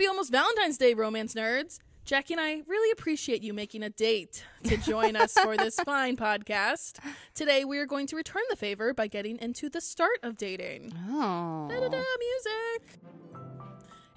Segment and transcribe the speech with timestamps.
[0.00, 1.78] Happy almost Valentine's Day, romance nerds.
[2.06, 6.16] Jackie and I really appreciate you making a date to join us for this fine
[6.16, 6.98] podcast.
[7.34, 10.94] Today, we are going to return the favor by getting into the start of dating.
[11.10, 11.68] Oh.
[11.68, 12.98] Da-da-da, music.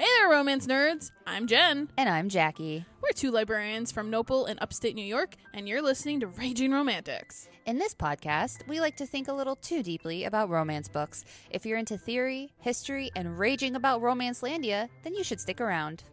[0.03, 1.11] Hey there, romance nerds.
[1.25, 1.89] I'm Jen.
[1.95, 2.83] And I'm Jackie.
[3.01, 7.47] We're two librarians from Nopal in upstate New York, and you're listening to Raging Romantics.
[7.65, 11.23] In this podcast, we like to think a little too deeply about romance books.
[11.51, 16.03] If you're into theory, history, and raging about Romancelandia, then you should stick around.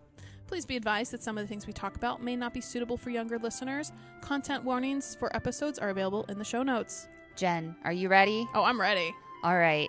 [0.47, 2.97] Please be advised that some of the things we talk about may not be suitable
[2.97, 3.91] for younger listeners.
[4.21, 7.09] Content warnings for episodes are available in the show notes.
[7.35, 8.47] Jen, are you ready?
[8.55, 9.13] Oh, I'm ready.
[9.43, 9.89] All right.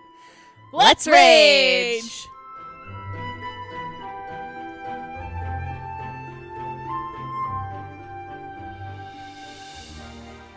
[0.73, 2.25] Let's rage!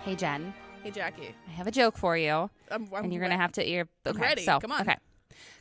[0.04, 1.34] Hey, Jen, Hey, Jackie.
[1.48, 2.50] I have a joke for you.
[2.70, 3.66] I'm, I'm and you're going to have to.
[3.66, 4.42] You're, okay, ready.
[4.45, 4.82] So, Come on.
[4.82, 4.98] Okay.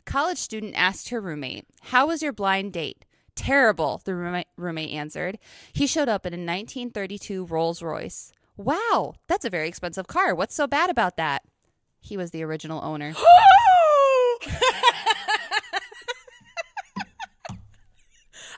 [0.04, 3.06] College student asked her roommate, How was your blind date?
[3.34, 5.38] Terrible, the roommate, roommate answered.
[5.72, 8.32] He showed up in a 1932 Rolls Royce.
[8.58, 10.34] Wow, that's a very expensive car.
[10.34, 11.42] What's so bad about that?
[12.02, 13.14] He was the original owner.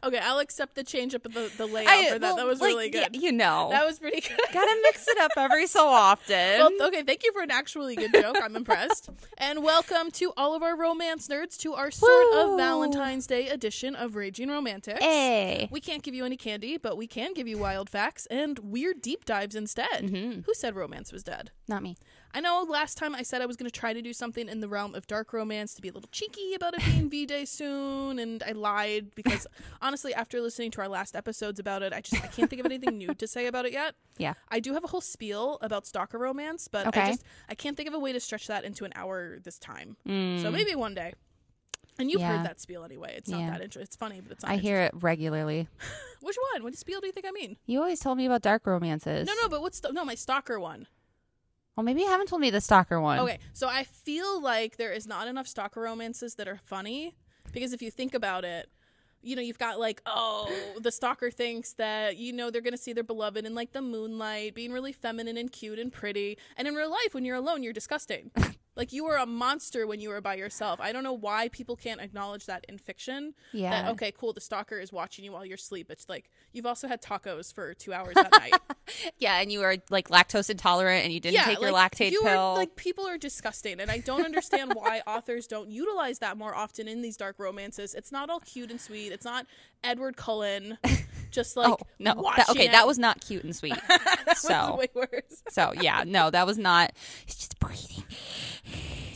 [0.07, 2.21] okay, I'll accept the change up of the, the layout I- for that.
[2.23, 3.09] well, that was like, really good.
[3.15, 3.69] yeah, you know.
[3.71, 4.39] That was pretty good.
[4.53, 6.37] Gotta mix it up every so often.
[6.59, 8.37] Well, okay, thank you for an actually good joke.
[8.43, 9.11] I'm impressed.
[9.39, 13.95] And welcome to all of our romance nerds to our sort of Valentine's Day edition
[13.95, 15.01] of Raging Romantics.
[15.01, 15.69] hey.
[15.71, 19.01] We can't give you any candy, but we can give you wild facts and weird
[19.03, 19.87] deep dives instead.
[20.05, 20.41] Mm-hmm.
[20.47, 21.51] Who said romance was dead?
[21.69, 21.97] Not me.
[22.37, 24.61] I know last time I said I was going to try to do something in
[24.61, 27.47] the realm of dark romance to be a little cheeky about it being V Day
[27.47, 29.47] soon, and I lied because
[29.81, 32.67] honestly, after listening to our last episodes about it, I just I can't think of
[32.67, 33.95] anything new to say about it yet.
[34.19, 34.35] Yeah.
[34.51, 37.89] I do have a whole spiel about stalker romance, but I just I can't think
[37.89, 39.97] of a way to stretch that into an hour this time.
[40.07, 40.43] Mm.
[40.43, 41.15] So maybe one day.
[41.99, 42.37] And you've Yeah.
[42.37, 43.15] heard that spiel anyway.
[43.17, 43.51] It's not Yeah.
[43.53, 43.83] that interesting.
[43.85, 44.53] It's funny, but it's not.
[44.53, 45.69] I hear it regularly.
[46.21, 46.65] Which one?
[46.65, 47.57] What spiel do you think I mean?
[47.65, 49.27] You always told me about dark romances.
[49.27, 50.87] No, no, but what's the, no my stalker one?
[51.77, 53.19] Well, maybe you haven't told me the stalker one.
[53.21, 57.15] Okay, so I feel like there is not enough stalker romances that are funny
[57.53, 58.71] because if you think about it,
[59.23, 62.79] you know, you've got like, oh, the stalker thinks that, you know, they're going to
[62.79, 66.39] see their beloved in like the moonlight, being really feminine and cute and pretty.
[66.57, 68.31] And in real life, when you're alone, you're disgusting.
[68.77, 70.81] like you were a monster when you were by yourself.
[70.81, 73.35] I don't know why people can't acknowledge that in fiction.
[73.53, 73.71] Yeah.
[73.71, 75.91] That, okay, cool, the stalker is watching you while you're asleep.
[75.91, 78.55] It's like you've also had tacos for two hours that night.
[79.19, 82.23] Yeah, and you were like lactose intolerant and you didn't take your like, lactate you
[82.23, 82.31] pill.
[82.31, 86.55] Are, like people are disgusting, and I don't understand why authors don't utilize that more
[86.55, 87.95] often in these dark romances.
[87.95, 89.13] It's not all cute and sweet.
[89.13, 89.47] It's not
[89.85, 90.79] Edward Cullen,
[91.31, 92.33] just oh, like oh no!
[92.37, 92.73] That, okay, it.
[92.73, 93.77] that was not cute and sweet.
[94.35, 95.43] So- way worse.
[95.51, 96.93] so yeah, no, that was not.
[97.27, 98.05] It's just breathing.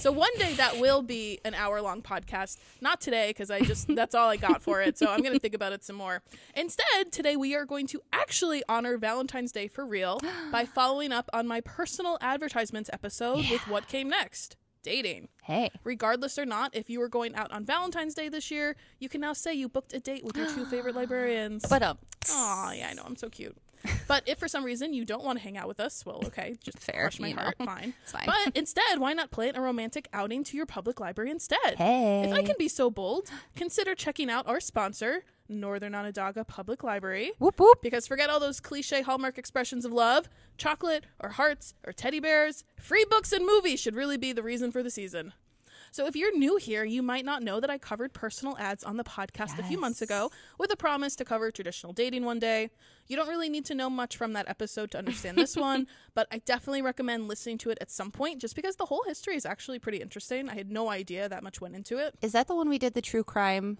[0.01, 2.57] So one day that will be an hour long podcast.
[2.81, 4.97] Not today because I just that's all I got for it.
[4.97, 6.23] So I'm gonna think about it some more.
[6.57, 10.19] Instead, today we are going to actually honor Valentine's Day for real
[10.53, 14.57] by following up on my personal advertisements episode with what came next.
[14.83, 15.29] Dating.
[15.43, 19.09] Hey, Regardless or not, if you were going out on Valentine's Day this year, you
[19.09, 21.65] can now say you booked a date with your two favorite librarians.
[21.69, 21.99] but um,
[22.31, 23.57] oh yeah, I know I'm so cute.
[24.07, 26.57] But if for some reason you don't want to hang out with us, well, okay,
[26.63, 27.43] just Fair, crush my you know.
[27.43, 27.95] heart, fine.
[28.03, 28.27] It's fine.
[28.27, 31.77] But instead, why not plan a romantic outing to your public library instead?
[31.79, 36.83] hey, If I can be so bold, consider checking out our sponsor, Northern Onondaga Public
[36.83, 37.33] Library.
[37.39, 37.83] whoop whoop.
[37.83, 42.65] Because forget all those cliche hallmark expressions of love, chocolate or hearts or teddy bears,
[42.79, 45.33] free books and movies should really be the reason for the season.
[45.93, 48.97] So if you're new here, you might not know that I covered personal ads on
[48.97, 52.71] the podcast a few months ago with a promise to cover traditional dating one day.
[53.09, 56.29] You don't really need to know much from that episode to understand this one, but
[56.31, 59.45] I definitely recommend listening to it at some point just because the whole history is
[59.45, 60.49] actually pretty interesting.
[60.49, 62.15] I had no idea that much went into it.
[62.23, 63.79] Is that the one we did the true crime?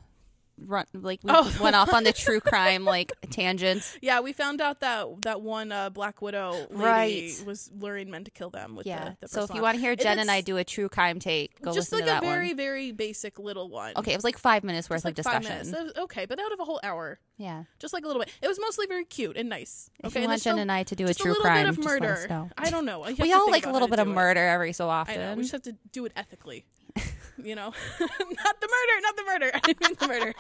[0.67, 1.51] Run like we Oh.
[1.63, 3.99] went off on the true crime like tangent.
[4.03, 7.43] Yeah, we found out that that one uh, Black Widow lady Right.
[7.47, 9.05] was luring men to kill them with Yeah.
[9.05, 9.97] the, the so if you want to hear.
[9.97, 12.27] Jen and I do a true crime take, go just listen like to that a
[12.27, 12.57] very one.
[12.57, 13.93] very basic little one.
[13.97, 15.59] Okay, it was like five minutes worth like of discussion.
[15.73, 17.65] Was- Okay, but out of a whole hour, Yeah.
[17.79, 18.31] just like a little bit.
[18.43, 19.91] It was mostly very cute and nice.
[20.01, 21.65] If Okay, you and want Jen still and I to do a true little crime,
[21.67, 22.49] bit of murder.
[22.59, 23.03] I don't know.
[23.05, 25.37] Have We all like a little bit of murder every so I often.
[25.37, 26.65] We just have to do it ethically.
[27.43, 29.51] you know, not the murder, not the murder.
[29.55, 30.35] I didn't mean the murder.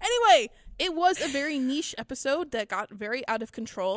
[0.00, 3.96] anyway, it was a very niche episode that got very out of control,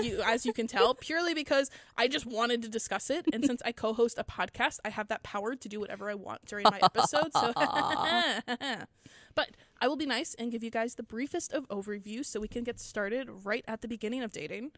[0.00, 3.26] you, as you can tell, purely because I just wanted to discuss it.
[3.32, 6.14] And since I co host a podcast, I have that power to do whatever I
[6.14, 7.32] want during my episode.
[7.32, 7.52] So,
[9.34, 12.48] but I will be nice and give you guys the briefest of overviews so we
[12.48, 14.72] can get started right at the beginning of dating.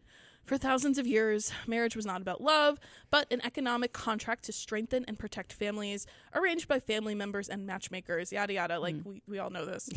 [0.44, 2.78] For thousands of years, marriage was not about love,
[3.10, 8.30] but an economic contract to strengthen and protect families, arranged by family members and matchmakers,
[8.30, 8.78] yada yada.
[8.78, 9.06] Like, mm.
[9.06, 9.88] we, we all know this.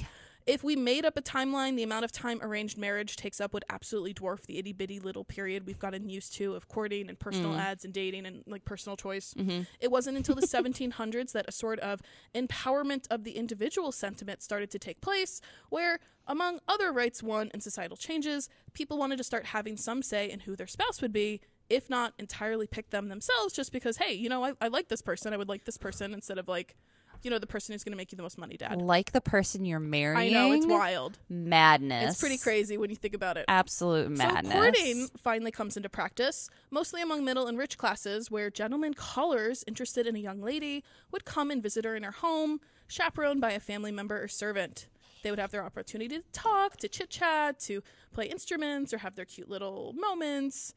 [0.48, 3.66] If we made up a timeline, the amount of time arranged marriage takes up would
[3.70, 7.52] absolutely dwarf the itty bitty little period we've gotten used to of courting and personal
[7.52, 7.60] mm.
[7.60, 9.34] ads and dating and like personal choice.
[9.38, 9.64] Mm-hmm.
[9.82, 12.02] It wasn't until the 1700s that a sort of
[12.34, 17.62] empowerment of the individual sentiment started to take place, where, among other rights won and
[17.62, 21.42] societal changes, people wanted to start having some say in who their spouse would be.
[21.70, 25.02] If not entirely pick them themselves, just because, hey, you know, I, I like this
[25.02, 26.78] person, I would like this person instead of like,
[27.24, 28.82] you know, the person who's going to make you the most money, dad.
[28.82, 31.20] Like the person you're marrying I know, it's wild.
[31.30, 32.12] Madness.
[32.12, 33.46] It's pretty crazy when you think about it.
[33.48, 34.54] Absolute madness.
[34.54, 39.64] So courting finally comes into practice, mostly among middle and rich classes, where gentlemen callers
[39.68, 43.52] interested in a young lady would come and visit her in her home, chaperoned by
[43.52, 44.88] a family member or servant.
[45.24, 47.82] They would have their opportunity to talk, to chit chat, to
[48.14, 50.74] play instruments, or have their cute little moments,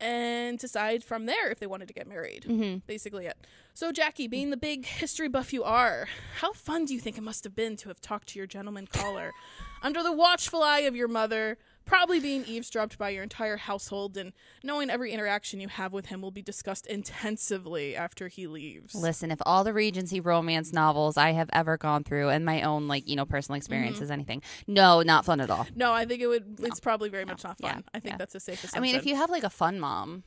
[0.00, 2.44] and decide from there if they wanted to get married.
[2.48, 2.78] Mm-hmm.
[2.86, 3.36] Basically, it.
[3.72, 6.08] So, Jackie, being the big history buff you are,
[6.40, 8.86] how fun do you think it must have been to have talked to your gentleman
[8.86, 9.32] caller
[9.82, 14.32] under the watchful eye of your mother, probably being eavesdropped by your entire household, and
[14.62, 18.94] knowing every interaction you have with him will be discussed intensively after he leaves?
[18.94, 22.88] Listen, if all the Regency romance novels I have ever gone through and my own
[22.88, 24.02] like, you know, personal Mm-hmm.
[24.02, 24.42] is anything.
[24.66, 25.66] No, not fun at all.
[25.74, 26.58] No, I think it would.
[26.60, 27.76] It's probably very much not fun.
[27.76, 28.16] Yeah, I think yeah.
[28.18, 30.24] that's a safe I mean, if you have like a fun mom.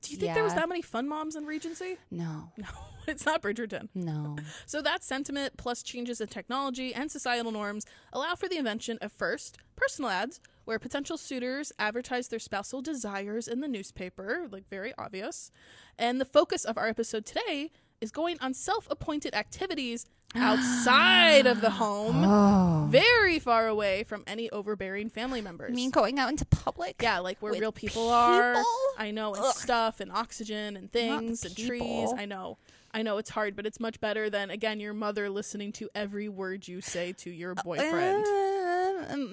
[0.00, 1.96] do you think there was that many fun moms in Regency?
[2.10, 2.50] No.
[2.56, 2.66] No,
[3.06, 3.88] it's not Bridgerton.
[3.94, 4.36] No.
[4.66, 9.12] So that sentiment plus changes in technology and societal norms allow for the invention of
[9.12, 14.92] first personal ads where potential suitors advertise their spousal desires in the newspaper, like very
[14.98, 15.50] obvious.
[15.98, 17.70] And the focus of our episode today
[18.00, 20.06] is going on self-appointed activities
[20.36, 22.86] outside of the home, Oh.
[22.90, 25.70] very far away from any overbearing family members.
[25.70, 26.96] I mean, going out into public?
[27.00, 28.56] Yeah, like where real people, are.
[28.98, 29.54] I know, and Ugh.
[29.54, 32.10] stuff and oxygen and things and trees.
[32.16, 32.58] I know.
[32.92, 36.28] I know it's hard, but it's much better than again your mother listening to every
[36.28, 38.24] word you say to your boyfriend.
[38.24, 39.28] Uh, um,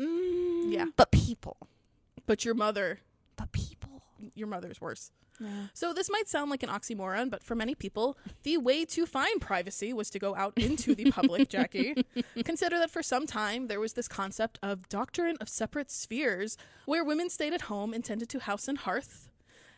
[0.71, 0.85] Yeah.
[0.95, 1.57] But people.
[2.27, 2.99] But your mother,
[3.35, 4.01] But people.
[4.35, 5.11] your mother's worse.
[5.39, 5.47] Yeah.
[5.73, 9.41] So this might sound like an oxymoron, but for many people, the way to find
[9.41, 12.05] privacy was to go out into the public, Jackie.
[12.45, 17.03] Consider that for some time there was this concept of doctrine of separate spheres, where
[17.03, 19.29] women stayed at home and tended to house and hearth.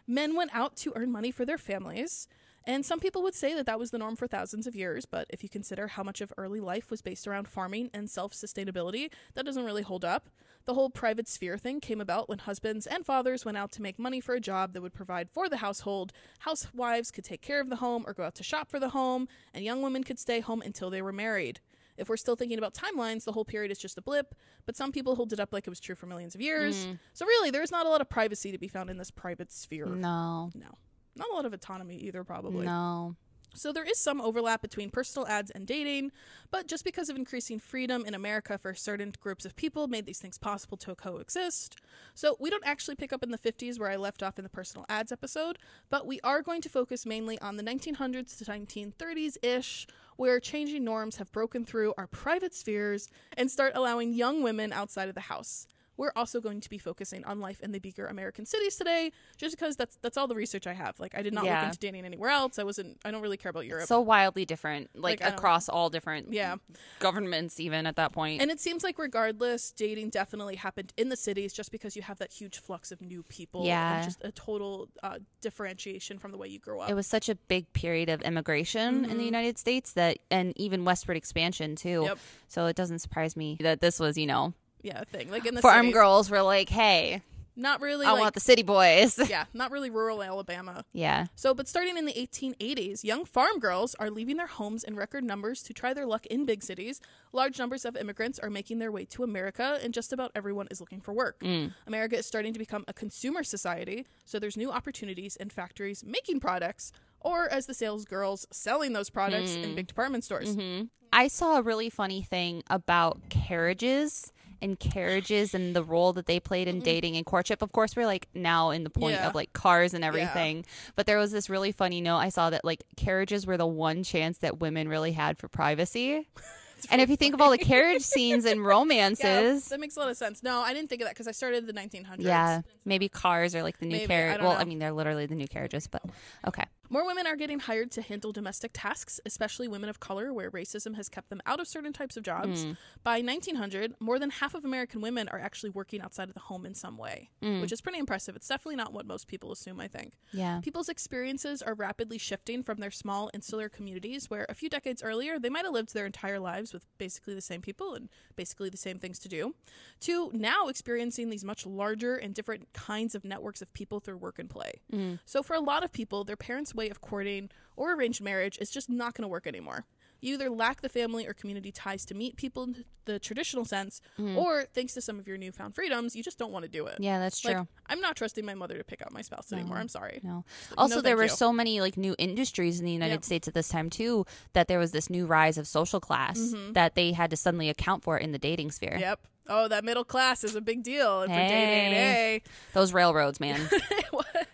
[0.05, 2.27] Men went out to earn money for their families.
[2.65, 5.27] And some people would say that that was the norm for thousands of years, but
[5.29, 9.09] if you consider how much of early life was based around farming and self sustainability,
[9.33, 10.29] that doesn't really hold up.
[10.65, 13.99] The whole private sphere thing came about when husbands and fathers went out to make
[13.99, 16.13] money for a job that would provide for the household.
[16.39, 19.27] Housewives could take care of the home or go out to shop for the home,
[19.53, 21.59] and young women could stay home until they were married.
[21.97, 24.35] If we're still thinking about timelines, the whole period is just a blip,
[24.65, 26.85] but some people hold it up like it was true for millions of years.
[26.85, 26.97] Mm.
[27.13, 29.85] So, really, there's not a lot of privacy to be found in this private sphere.
[29.85, 30.49] No.
[30.55, 30.69] No.
[31.15, 32.65] Not a lot of autonomy either, probably.
[32.65, 33.15] No.
[33.55, 36.11] So there is some overlap between personal ads and dating,
[36.49, 40.17] but just because of increasing freedom in America for certain groups of people made these
[40.17, 41.79] things possible to coexist.
[42.15, 44.49] So we don't actually pick up in the 50s where I left off in the
[44.49, 45.59] personal ads episode,
[45.91, 49.85] but we are going to focus mainly on the 1900s to 1930s ish,
[50.15, 53.07] where changing norms have broken through our private spheres
[53.37, 55.67] and start allowing young women outside of the house.
[55.97, 59.55] We're also going to be focusing on life in the bigger American cities today, just
[59.55, 60.99] because that's that's all the research I have.
[60.99, 61.59] Like I did not Yeah.
[61.59, 62.57] look into dating anywhere else.
[62.59, 62.97] I wasn't.
[63.05, 63.87] I don't really care about Europe.
[63.87, 66.55] So wildly different, like, Like, across all different yeah,
[66.99, 68.41] governments, even at that point.
[68.41, 72.17] and it seems like regardless, dating definitely happened in the cities, just because you have
[72.19, 73.65] that huge flux of new people.
[73.65, 73.95] Yeah.
[73.97, 76.89] and just a total uh, differentiation from the way you grew up.
[76.89, 80.83] it was such a big period of immigration in the United States that, and even
[80.85, 81.99] westward expansion too.
[81.99, 82.05] Mm-hmm.
[82.07, 82.17] Yep.
[82.47, 85.61] So it doesn't surprise me that this was, you know, yeah, thing like in the
[85.61, 85.93] farm city.
[85.93, 87.21] girls were like, "Hey,
[87.55, 88.05] Not really.
[88.05, 90.83] I like, want the city boys." yeah, not really rural Alabama.
[90.91, 91.27] yeah.
[91.35, 95.23] So, but starting in the 1880s, young farm girls are leaving their homes in record
[95.23, 96.99] numbers to try their luck in big cities.
[97.31, 100.81] Large numbers of immigrants are making their way to America, and just about everyone is
[100.81, 101.39] looking for work.
[101.39, 101.73] Mm.
[101.87, 106.41] America is starting to become a consumer society, so there's new opportunities in factories making
[106.41, 109.75] products, or as the sales girls selling those products in mm.
[109.75, 110.57] big department stores.
[110.57, 110.85] Mm-hmm.
[111.13, 114.33] I saw a really funny thing about carriages
[114.63, 116.85] and carriages and the role that they played in mm-hmm.
[116.85, 117.61] dating and courtship.
[117.61, 119.27] Of course, we're like now in the point Yeah.
[119.27, 120.65] of like cars and everything.
[120.95, 124.03] But there was this really funny note I saw that like carriages were the one
[124.03, 126.27] chance that women really had for privacy.
[126.89, 129.99] and if you think of all the carriage scenes and Yeah, romances, that makes a
[129.99, 130.41] lot of sense.
[130.41, 132.15] No, I didn't think of that because I started the 1900s.
[132.19, 134.41] yeah, maybe cars are like the new carriage.
[134.41, 134.59] Well, know.
[134.59, 136.01] I mean, they're literally the new carriages, but
[136.47, 136.65] okay.
[136.93, 140.93] More women are getting hired to handle domestic tasks, especially women of color, where racism
[140.93, 142.65] has kept them out of certain types of jobs.
[142.65, 142.77] Mm.
[143.03, 146.67] By 1900, more than half of American women are actually working outside of the home
[146.67, 147.61] in some way, mm.
[147.61, 148.35] which is pretty impressive.
[148.35, 150.13] It's definitely not what most people assume, I think.
[150.33, 150.59] Yeah.
[150.61, 155.39] People's experiences are rapidly shifting from their small insular communities, where a few decades earlier
[155.39, 158.77] they might have lived their entire lives with basically the same people and basically the
[158.77, 159.55] same things to do,
[160.01, 164.37] to now experiencing these much larger and different kinds of networks of people through work
[164.37, 164.73] and play.
[164.93, 165.17] Mm.
[165.25, 168.69] So, for a lot of people, their parents' way of courting or arranged marriage is
[168.69, 169.85] just not going to work anymore.
[170.23, 173.99] You either lack the family or community ties to meet people in the traditional sense,
[174.17, 176.95] or thanks to some of your newfound freedoms, you just don't want to do it.
[176.99, 177.53] Yeah, that's true.
[177.53, 179.77] Like, I'm not trusting my mother to pick out my spouse anymore.
[179.77, 180.21] I'm sorry.
[180.23, 180.45] No.
[180.69, 181.29] Like, Also, no, there were you.
[181.29, 183.23] so many like new industries in the United Yep.
[183.25, 186.71] States at this time too that there was this new rise of social class Mm-hmm.
[186.73, 188.95] that they had to suddenly account for in the dating sphere.
[188.97, 189.19] Yep.
[189.49, 191.23] Oh, that middle class is a big deal.
[191.23, 192.41] And for dating, day.
[192.71, 193.59] Those railroads, man.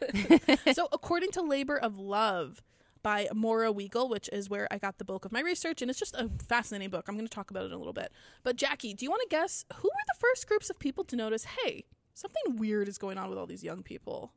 [0.73, 2.63] so, according to Labor of Love
[3.03, 5.99] by Moira Weigel, which is where I got the bulk of my research, and it's
[5.99, 7.05] just a fascinating book.
[7.07, 8.11] I'm going to talk about it in a little bit.
[8.43, 11.15] But, Jackie, do you want to guess who were the first groups of people to
[11.15, 14.33] notice, hey, something weird is going on with all these young people?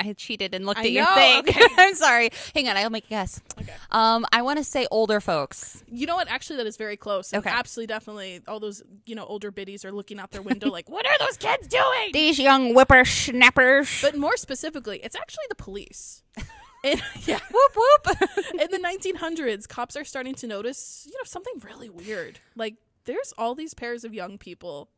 [0.00, 1.38] I cheated and looked I at your know, thing.
[1.48, 1.66] okay.
[1.76, 2.30] I'm sorry.
[2.54, 3.40] Hang on, I'll make a guess.
[3.60, 3.72] Okay.
[3.90, 5.84] Um, I want to say older folks.
[5.90, 6.28] You know what?
[6.28, 7.32] Actually, that is very close.
[7.32, 7.50] And Okay.
[7.54, 8.40] Absolutely, definitely.
[8.48, 11.36] All those, you know, older biddies are looking out their window like, what are those
[11.36, 12.10] kids doing?
[12.12, 14.00] These young whippersnappers.
[14.02, 16.22] But more specifically, it's actually the police.
[16.82, 17.38] And, yeah.
[17.52, 18.16] whoop whoop.
[18.58, 22.40] in the 1900s, cops are starting to notice, you know, something really weird.
[22.56, 24.88] Like there's all these pairs of young people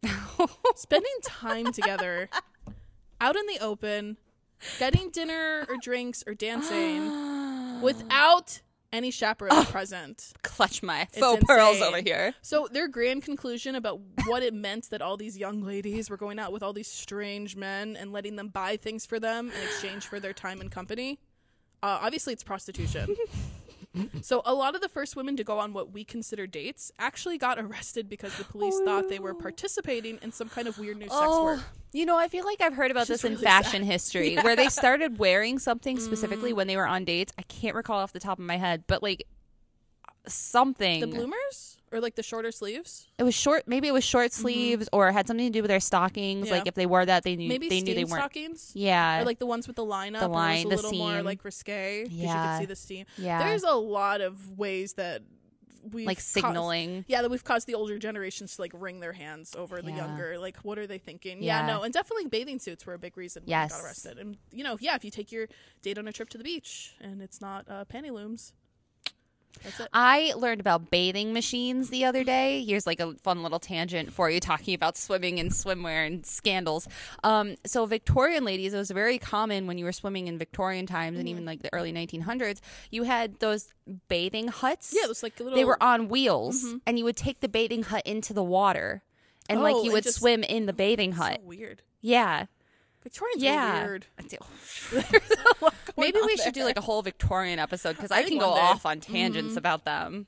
[0.76, 2.28] spending time together
[3.21, 4.16] out in the open,
[4.78, 8.61] getting dinner or drinks or dancing without
[8.92, 10.33] any chaperones present.
[10.42, 12.35] Clutch my It's faux pearls over here.
[12.42, 16.38] So their grand conclusion about what it meant that all these young ladies were going
[16.38, 20.07] out with all these strange men and letting them buy things for them in exchange
[20.07, 21.19] for their time and company.
[21.83, 23.16] Uh, obviously, it's prostitution.
[24.23, 27.39] so a lot of the first women to go on what we consider dates actually
[27.39, 30.97] got arrested because the police oh, thought they were participating in some kind of weird
[30.97, 31.61] new sex oh, work.
[31.63, 33.93] Oh, you know, I feel like I've heard about this is in really fashion sad.
[33.93, 36.57] history where they started wearing something specifically mm.
[36.57, 37.33] when they were on dates.
[37.39, 39.27] I can't recall off the top of my head, but like
[40.27, 41.01] something.
[41.01, 43.69] The bloomers or like the shorter sleeves, It was short.
[43.69, 46.49] Maybe it was short sleeves or had something to do with their stockings.
[46.49, 46.55] Yeah.
[46.55, 48.21] Like if they wore that, they knew maybe they knew they weren't.
[48.23, 48.73] stockings.
[48.75, 50.99] Yeah, Or like the ones with the line up, The line, the was a little
[50.99, 53.07] more like risque because you could see the steam.
[53.19, 55.23] yeah, There's a lot of ways that
[55.91, 57.05] we like signaling.
[57.09, 59.97] yeah, that we've caused the older generations to like wring their hands over the Yeah.
[59.97, 60.39] younger.
[60.39, 61.43] Like, what are they thinking?
[61.43, 61.75] Yeah, Yeah.
[61.75, 63.73] no, and definitely bathing suits were a big reason why Yes.
[63.73, 64.19] got arrested.
[64.19, 65.49] And you know, yeah, if you take your
[65.83, 68.53] date on a trip to the beach and it's not uh, panty looms.
[69.92, 72.64] I learned about bathing machines the other day.
[72.64, 76.88] Here's like a fun little tangent for you talking about swimming and swimwear and scandals.
[77.23, 81.12] Um, so Victorian ladies, it was very common when you were swimming in Victorian times
[81.12, 81.21] Mm-hmm.
[81.21, 82.61] and even like the early 1900s.
[82.90, 83.73] You had those
[84.09, 84.92] bathing huts.
[84.97, 85.56] Yeah, it was like a little.
[85.56, 89.02] they were on wheels, and you would take the bathing hut into the water,
[89.49, 91.40] and like Oh, you would just- swim in the bathing so hut.
[91.42, 91.82] weird.
[92.00, 92.47] Yeah,
[93.02, 93.85] Victorians yeah.
[93.85, 94.06] weird.
[95.97, 98.87] Maybe we should do like a whole Victorian episode because I, I can go off
[98.87, 100.26] on tangents about them.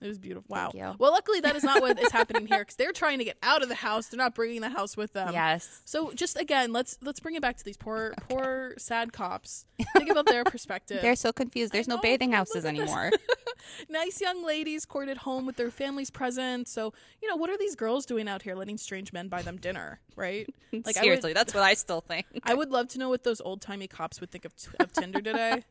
[0.00, 0.46] It was beautiful.
[0.48, 0.70] Wow.
[0.98, 3.62] Well, luckily that is not what is happening here because they're trying to get out
[3.62, 4.06] of the house.
[4.08, 5.32] They're not bringing the house with them.
[5.32, 5.80] yes.
[5.84, 9.66] So just again, let's let's bring it back to these poor poor sad cops.
[9.96, 11.02] Think about their perspective.
[11.02, 11.72] They're so confused.
[11.72, 12.02] There's no know.
[12.02, 13.10] bathing houses anymore.
[13.88, 16.68] nice young ladies courted home with their families present.
[16.68, 19.56] So you know what are these girls doing out here, letting strange men buy them
[19.56, 20.48] dinner, right?
[20.72, 22.26] Like Seriously, that's what I still think.
[22.32, 24.54] I would, I would love to know what those old timey cops would think of,
[24.56, 25.64] t- of Tinder today.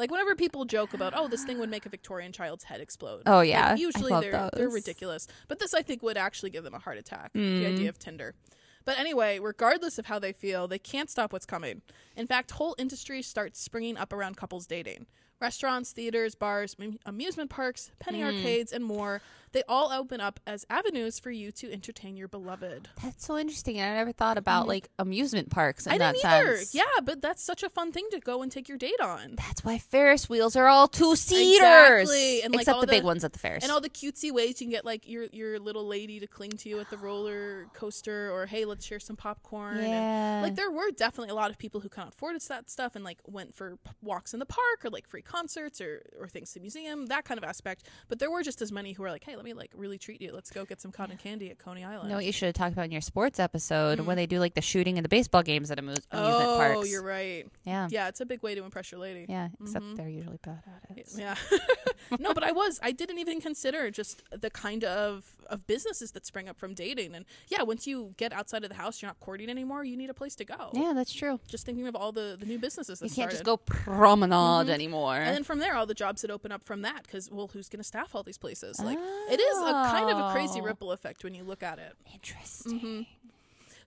[0.00, 3.22] Like whenever people joke about, oh, this thing would make a Victorian child's head explode.
[3.26, 3.72] Oh, Like, yeah.
[3.72, 4.68] I usually they're they're.
[4.68, 4.74] Hmm.
[4.74, 7.32] ridiculous, but this I think would actually give them a heart attack.
[7.34, 8.34] The idea of Tinder.
[8.86, 11.82] But anyway, regardless of how they feel, they can't stop what's coming.
[12.16, 15.06] In fact, whole industries start springing up around couples dating.
[15.38, 18.26] Restaurants, theaters, bars, am- amusement parks, penny Hmm.
[18.28, 19.20] arcades, and more.
[19.52, 22.88] They all open up as avenues for you to entertain your beloved.
[23.02, 23.80] That's so interesting.
[23.80, 25.92] I never thought about like amusement parks in.
[25.92, 26.56] I that didn't either.
[26.58, 26.74] sense.
[26.74, 29.34] Yeah, but that's such a fun thing to go and take your date on.
[29.36, 31.56] That's why Ferris wheels are all two seaters.
[31.56, 33.62] Exactly, and, like, Except all the, big ones at the Ferris.
[33.64, 36.50] And all the cutesy ways you can get like your your little lady to cling
[36.52, 39.78] to you at the roller coaster, or hey, let's share some popcorn.
[39.78, 40.40] and, Yeah.
[40.42, 43.04] like there were definitely a lot of people who kind of afforded that stuff and
[43.04, 46.48] like went for p- walks in the park or like free concerts or or things
[46.52, 47.84] to the museum, that kind of aspect.
[48.08, 50.20] But there were just as many who were like, hey, let me like really treat
[50.20, 50.32] you.
[50.34, 52.12] Let's go get some cotton candy at Coney Island.
[52.12, 54.18] what you should have talked about in your sports episode when mm.
[54.18, 56.76] they do like the shooting and the baseball games at amusement oh, parks.
[56.76, 57.46] Oh, you're right.
[57.64, 57.88] Yeah.
[57.90, 59.24] Yeah, it's a big way to impress your lady.
[59.30, 59.94] Yeah, except mm-hmm.
[59.94, 61.08] they're usually bad at it.
[61.16, 61.36] Yeah.
[62.18, 62.78] no, but I was.
[62.82, 67.14] I didn't even consider just the kind of of businesses that spring up from dating.
[67.14, 69.84] And yeah, once you get outside of the house, you're not courting anymore.
[69.84, 70.70] You need a place to go.
[70.72, 71.40] Yeah, that's true.
[71.48, 74.70] Just thinking of all the, the new businesses that You can't just go promenade mm-hmm.
[74.70, 75.16] anymore.
[75.16, 77.68] And then from there, all the jobs that open up from that, because well, who's
[77.68, 78.80] going to staff all these places?
[78.80, 78.98] Like
[79.30, 80.64] it is a kind of a crazy Oh.
[80.64, 81.94] ripple effect when you look at it.
[82.12, 82.80] Interesting.
[82.80, 83.19] Mm-hmm.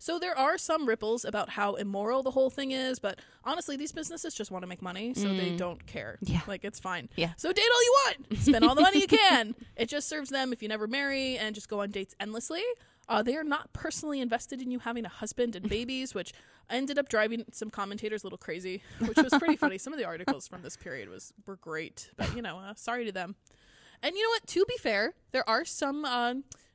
[0.03, 3.93] So there are some ripples about how immoral the whole thing is, but honestly, these
[3.93, 6.17] businesses just want to make money, so they don't care.
[6.25, 6.29] Mm.
[6.33, 6.41] Yeah.
[6.45, 7.07] like it's fine.
[7.15, 7.31] Yeah.
[7.38, 9.55] So date all you want, spend all the money you can.
[9.77, 12.63] It just serves them if you never marry and just go on dates endlessly.
[13.07, 16.33] Uh, they are not personally invested in you having a husband and babies, which
[16.69, 19.77] ended up driving some commentators a little crazy, which was pretty funny.
[19.77, 23.05] Some of the articles from this period was were great, but you know, uh, sorry
[23.05, 23.36] to them.
[24.01, 24.48] And you know what?
[24.48, 26.33] To be fair, there are some uh,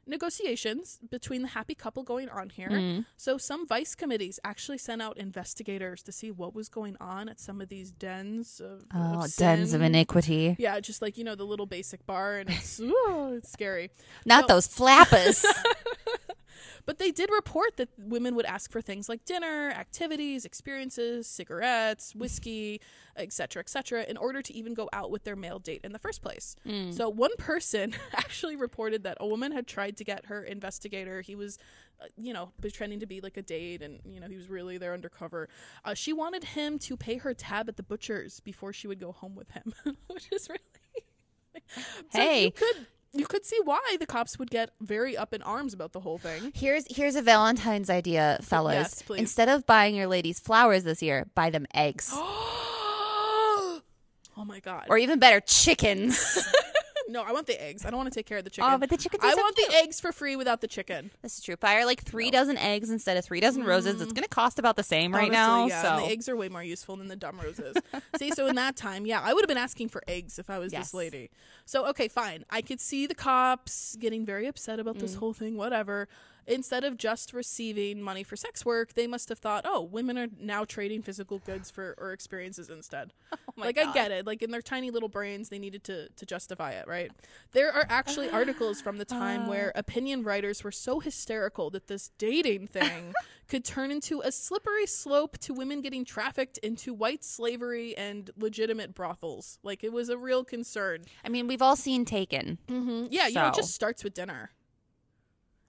[0.08, 2.70] negotiations between the happy couple going on here.
[2.70, 3.04] Mm.
[3.16, 7.38] So some vice committees actually sent out investigators to see what was going on at
[7.40, 10.56] some of these dens of, Oh, of dens of iniquity.
[10.58, 13.90] Yeah, just like you know the little basic bar, and it's ooh, it's scary.
[14.24, 15.44] Not So- those flappers.
[16.86, 22.14] But they did report that women would ask for things like dinner, activities, experiences, cigarettes,
[22.14, 22.80] whiskey,
[23.16, 26.22] etc., etc., in order to even go out with their male date in the first
[26.22, 26.54] place.
[26.92, 31.20] So one person actually reported that a woman had tried to get her investigator.
[31.20, 31.58] He was,
[32.00, 34.78] uh, you know, pretending to be like a date, and you know he was really
[34.78, 35.48] there undercover.
[35.84, 39.12] Uh, she wanted him to pay her tab at the butcher's before she would go
[39.12, 39.72] home with him,
[40.08, 40.60] which is really.
[42.12, 42.50] So Hey.
[42.52, 46.00] could you could see why the cops would get very up in arms about the
[46.00, 46.52] whole thing.
[46.54, 48.74] Here's here's a Valentine's idea, fellas.
[48.74, 49.20] Yes, please.
[49.20, 52.10] Instead of buying your ladies flowers this year, buy them eggs.
[52.14, 53.80] oh
[54.44, 54.86] my god!
[54.88, 56.38] or even better, chickens.
[57.08, 57.84] no, I want the eggs.
[57.84, 58.70] I don't want to take care of the chicken.
[58.72, 59.18] oh, but the chicken.
[59.22, 59.70] I so want cute.
[59.70, 61.10] the eggs for free without the chicken.
[61.22, 61.56] This is true.
[61.62, 64.00] Her like three dozen eggs instead of three dozen roses.
[64.00, 65.32] It's gonna cost about the same right Mm.
[65.32, 65.66] Now.
[65.66, 67.76] yeah, so and the eggs are way more useful than the dumb roses.
[68.18, 70.58] See, so in that time, yeah, I would have been asking for eggs if I
[70.58, 70.86] was Yes.
[70.88, 71.30] this lady.
[71.64, 72.44] So okay, fine.
[72.50, 75.00] I could see the cops getting very upset about Mm.
[75.00, 75.56] this whole thing.
[75.56, 76.08] Whatever.
[76.48, 80.28] Instead of just receiving money for sex work, they must have thought, "Oh, women are
[80.40, 83.12] now trading physical goods for or experiences instead."
[83.58, 84.24] Oh like I get it.
[84.24, 87.10] Like in their tiny little brains, they needed to to justify it, right?
[87.50, 89.48] There are actually articles from the time Uh.
[89.48, 93.12] where opinion writers were so hysterical that this dating thing
[93.48, 98.94] could turn into a slippery slope to women getting trafficked into white slavery and legitimate
[98.94, 99.58] brothels.
[99.64, 101.02] Like it was a real concern.
[101.24, 102.58] I mean, we've all seen Taken.
[102.68, 103.06] Mm-hmm.
[103.10, 104.52] Yeah, you know, it just starts with dinner.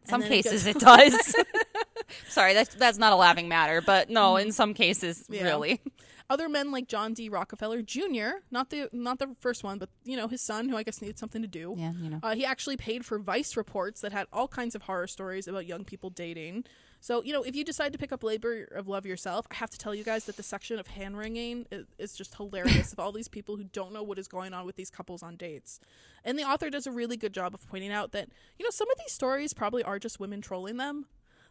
[0.10, 1.36] Some then it cases it, does.
[2.30, 5.44] Sorry, that's that's not a laughing matter, but no, in some cases, Yeah.
[5.44, 5.82] really.
[6.32, 7.28] Other men like John D.
[7.28, 10.84] Rockefeller Jr., not the not the first one, but you know his son, who I
[10.84, 11.74] guess needed something to do.
[11.78, 12.20] Yeah, you know.
[12.22, 15.66] Uh, he actually paid for Vice reports that had all kinds of horror stories about
[15.66, 16.66] young people dating.
[17.02, 19.70] So, you know, if you decide to pick up Labor of Love yourself, I have
[19.70, 23.00] to tell you guys that the section of hand wringing is, is just hilarious of
[23.00, 25.80] all these people who don't know what is going on with these couples on dates.
[26.26, 28.90] And the author does a really good job of pointing out that, you know, some
[28.92, 31.06] of these stories probably are just women trolling them.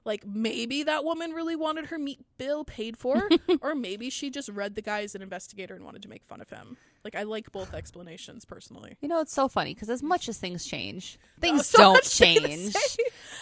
[0.05, 3.29] Like maybe that woman really wanted her meat bill paid for,
[3.61, 6.41] or maybe she just read the guy as an investigator and wanted to make fun
[6.41, 6.77] of him.
[7.05, 8.97] Like I like both explanations personally.
[9.01, 12.19] You know, it's so funny because as much as things change, things so don't much
[12.19, 12.77] thing to change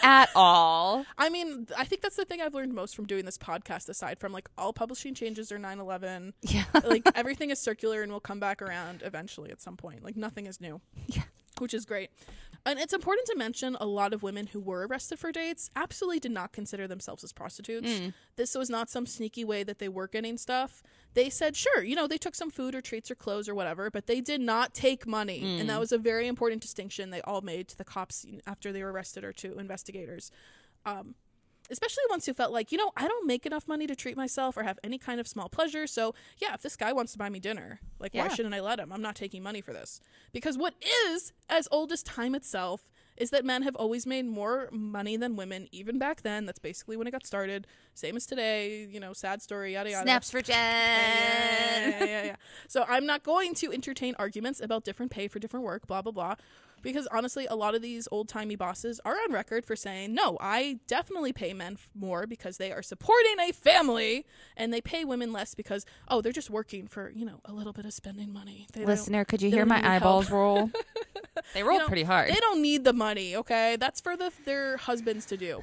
[0.03, 1.05] at all.
[1.19, 4.19] I mean, I think that's the thing I've learned most from doing this podcast, aside
[4.19, 6.35] from like all publishing changes are 9 11.
[6.43, 6.65] Yeah.
[6.85, 10.05] like everything is circular and will come back around eventually at some point.
[10.05, 10.81] Like nothing is new.
[11.07, 11.23] Yeah.
[11.59, 12.11] Which is great.
[12.67, 16.19] And it's important to mention a lot of women who were arrested for dates absolutely
[16.19, 17.89] did not consider themselves as prostitutes.
[17.89, 18.13] Mm.
[18.35, 20.83] This was not some sneaky way that they were getting stuff.
[21.15, 23.89] They said, sure, you know, they took some food or treats or clothes or whatever,
[23.89, 25.59] but they did not take money.
[25.61, 25.67] And mm.
[25.69, 28.93] that was a very important distinction they all made to the cops after they were
[28.93, 30.33] arrested or to investigators
[30.85, 31.15] um,
[31.71, 34.57] especially ones who felt like, you know, I don't make enough money to treat myself
[34.57, 35.87] or have any kind of small pleasure.
[35.87, 38.79] So, yeah, if this guy wants to buy me dinner, like, why shouldn't I let
[38.79, 38.93] him?
[38.93, 40.01] I'm not taking money for this.
[40.33, 40.75] Because what
[41.09, 45.37] is as old as time itself is that men have always made more money than
[45.37, 46.45] women, even back then.
[46.45, 47.67] That's basically when it got started.
[47.95, 50.05] Same as today, you know, sad story, yada yada.
[50.05, 50.55] Snaps for Jen.
[50.55, 52.37] Yeah, yeah, yeah, yeah.
[52.69, 56.13] So I'm not going to entertain arguments about different pay for different work, blah blah
[56.13, 56.35] blah,
[56.87, 60.39] because honestly, a lot of these old timey bosses are on record for saying, no,
[60.41, 64.25] I definitely pay men f- more because they are supporting a family,
[64.57, 67.73] and they pay women less because oh, they're just working for you know a little
[67.73, 68.69] bit of spending money.
[68.73, 69.95] They Listener, could you hear my need help.
[70.03, 70.71] eyeballs roll?
[71.55, 72.31] they roll You know, pretty hard.
[72.31, 73.77] They don't need the money, okay?
[73.77, 75.63] That's for the their husbands to do.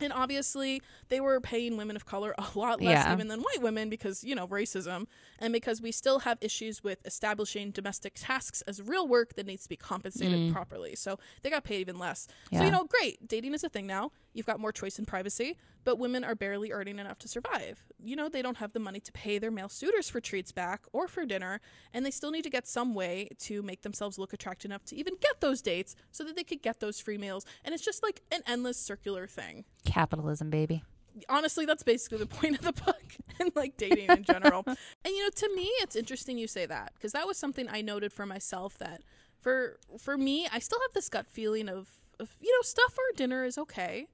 [0.00, 3.12] And obviously, they were paying women of color a lot less Yeah.
[3.12, 5.06] even than white women because, you know, racism
[5.38, 9.62] and because we still have issues with establishing domestic tasks as real work that needs
[9.64, 10.94] to be compensated properly.
[10.96, 12.26] So they got paid even less.
[12.52, 12.64] So, Mm.
[12.66, 13.26] You know, great.
[13.26, 14.12] Dating is a thing now.
[14.32, 15.56] You've got more choice and privacy,
[15.86, 17.84] but women are barely earning enough to survive.
[18.02, 20.84] You know, they don't have the money to pay their male suitors for treats back
[20.92, 21.60] or for dinner,
[21.94, 24.96] and they still need to get some way to make themselves look attractive enough to
[24.96, 27.46] even get those dates so that they could get those free meals.
[27.64, 30.82] And it's just like an endless circular thing Capitalism, baby.
[31.28, 33.02] honestly that's basically the point of the book
[33.40, 36.92] and like dating in general and you know to me it's interesting you say that
[36.94, 39.00] because that was something i noted for myself that
[39.40, 43.16] for for me i still have this gut feeling of, of you know stuff for
[43.16, 44.08] dinner is okay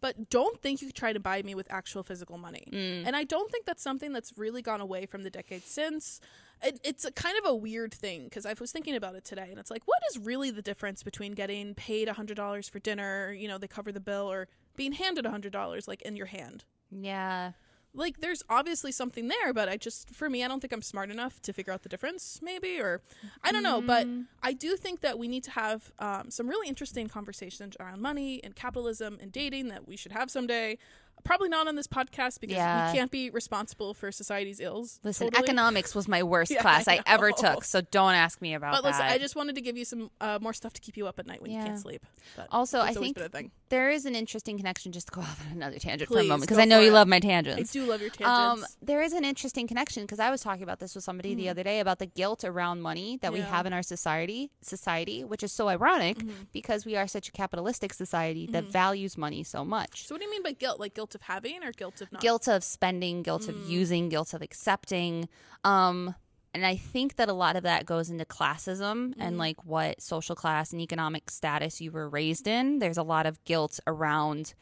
[0.00, 3.06] but don't think you could try to buy me with actual physical money mm.
[3.06, 6.20] and i don't think that's something that's really gone away from the decade since
[6.62, 9.48] it, it's a kind of a weird thing because I was thinking about it today,
[9.50, 13.32] and it's like, what is really the difference between getting paid hundred dollars for dinner,
[13.32, 16.64] you know, they cover the bill, or being handed hundred dollars like in your hand?
[16.90, 17.52] Yeah.
[17.96, 21.10] Like there's obviously something there but i just for me i don't think i'm smart
[21.10, 23.00] enough to figure out the difference maybe or
[23.42, 23.80] i don't know.
[23.80, 24.06] But
[24.42, 28.40] i do think that we need to have um, some really interesting conversations around money
[28.44, 30.78] and capitalism and dating that we should have someday
[31.24, 32.92] probably not on this podcast because Yeah.
[32.92, 35.44] we can't be responsible for society's ills Listen, totally.
[35.44, 38.72] economics was my worst Yeah, class I I, ever took, so don't ask me about
[38.74, 38.82] that.
[38.82, 41.06] but listen i just wanted to give you some uh, more stuff to keep you
[41.06, 42.04] up at night when you can't sleep
[42.36, 44.92] but also, I think been a thing there is an interesting connection.
[44.92, 46.92] Just to go off on another tangent for a moment, because I know you it.
[46.92, 47.70] love my tangents.
[47.70, 50.62] i do love your Um, tangents there is an interesting connection because I was talking
[50.62, 53.50] about this with somebody the other day about the guilt around money that we Mm-hmm.
[53.50, 56.44] Have in our society, society, which is so ironic Mm-hmm.
[56.52, 60.06] because we are such a capitalistic society that values money so much.
[60.06, 62.20] so what do you mean by guilt like guilt of having or guilt of not
[62.20, 63.48] Guilt of spending, guilt Mm.
[63.50, 65.28] of using, guilt of accepting.
[65.64, 66.14] Um,
[66.54, 69.20] and I think that a lot of that goes into classism Mm-hmm.
[69.20, 72.78] and like what social class and economic status you were raised in.
[72.78, 74.54] There's a lot of guilt around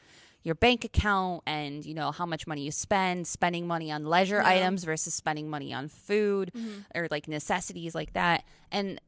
[0.42, 4.42] your bank account and you know how much money you spend spending money on leisure
[4.42, 4.48] Yeah.
[4.48, 6.80] items versus spending money on food Mm-hmm.
[6.94, 9.00] or like necessities like that and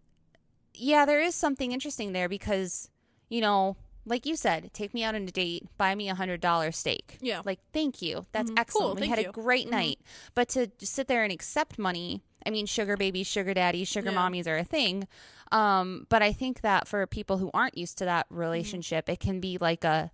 [0.75, 2.88] yeah there is something interesting there because
[3.29, 6.40] you know like you said take me out on a date buy me a hundred
[6.40, 7.19] dollar steak.
[7.21, 7.42] Yeah.
[7.45, 8.27] like thank you.
[8.33, 8.59] That's Mhm.
[8.59, 8.97] excellent.
[8.99, 9.25] Cool, we had you.
[9.27, 9.40] Mm-hmm.
[9.40, 9.99] a great night.
[10.35, 14.16] But to sit there and accept money i mean sugar babies sugar daddies sugar Yeah.
[14.19, 15.07] mommies are a thing.
[15.53, 19.40] Um, but i think that for people who aren't used to that relationship it can
[19.40, 20.11] be like a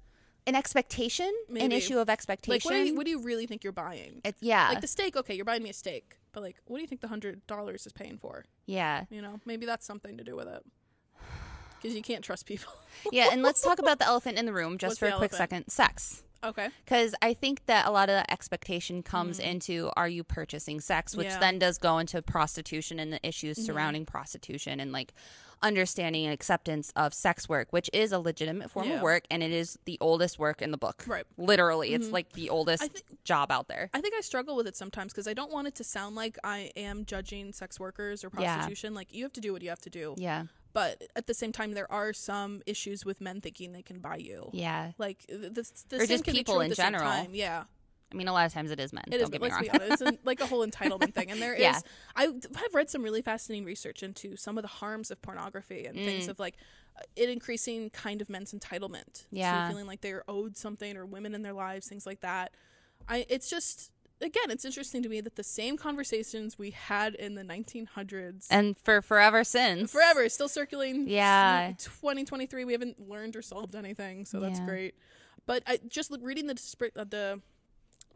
[0.46, 3.62] an expectation an issue of expectation like what do, you, what do you really think
[3.62, 4.20] you're buying?
[4.40, 4.70] Yeah.
[4.70, 7.00] Like the steak okay you're buying me a steak but like what do you think
[7.00, 8.44] the hundred dollars is paying for?
[8.66, 9.04] Yeah.
[9.10, 10.64] You know maybe that's something to do with it
[11.82, 12.72] because you can't trust people
[13.12, 15.32] yeah and let's talk about the elephant in the room just What's for a quick
[15.32, 15.70] elephant?
[15.70, 20.08] second sex okay because I think that a lot of that expectation comes into are
[20.08, 21.30] you purchasing sex, which Mm.
[21.30, 21.34] Yeah.
[21.34, 21.40] Mm-hmm.
[21.40, 25.12] then does go into prostitution and the issues surrounding prostitution and like
[25.62, 28.96] understanding and acceptance of sex work, which is a legitimate form Yeah.
[28.96, 31.04] of work and it is the oldest work in the book.
[31.06, 31.24] Right.
[31.36, 33.88] Literally, it's like the oldest I thi- job out there.
[33.94, 36.36] i think i struggle with it sometimes because i don't want it to sound like
[36.42, 38.56] i am judging sex workers or Yeah.
[38.56, 40.46] prostitution like you have to do what you have to do Yeah.
[40.72, 44.16] But at the same time there are some issues with men thinking they can buy
[44.16, 44.92] you Yeah.
[44.98, 47.04] like th- the, Or just people in general.
[47.04, 47.34] time.
[47.34, 47.64] yeah
[48.10, 49.04] I mean, a lot of times it is men.
[49.06, 49.78] It don't is, get but me let's wrong.
[49.78, 50.02] be honest.
[50.02, 51.30] It's like a whole entitlement thing.
[51.30, 51.78] And there is, Yeah.
[52.14, 55.96] I have read some really fascinating research into some of the harms of pornography and
[55.96, 56.04] Mm.
[56.04, 56.56] things of like
[57.16, 59.24] it increasing kind of men's entitlement.
[59.30, 59.62] Yeah.
[59.62, 62.52] To feeling like they're owed something or women in their lives, things like that.
[63.08, 63.90] I, it's just,
[64.22, 68.78] again, it's interesting to me that the same conversations we had in the 1900s and
[68.78, 69.92] for forever since.
[69.92, 71.08] forever still circulating.
[71.08, 71.72] Yeah.
[71.78, 74.24] 2023, we haven't learned or solved anything.
[74.24, 74.66] So that's Yeah.
[74.66, 74.94] great.
[75.44, 77.40] But I just reading the, uh, the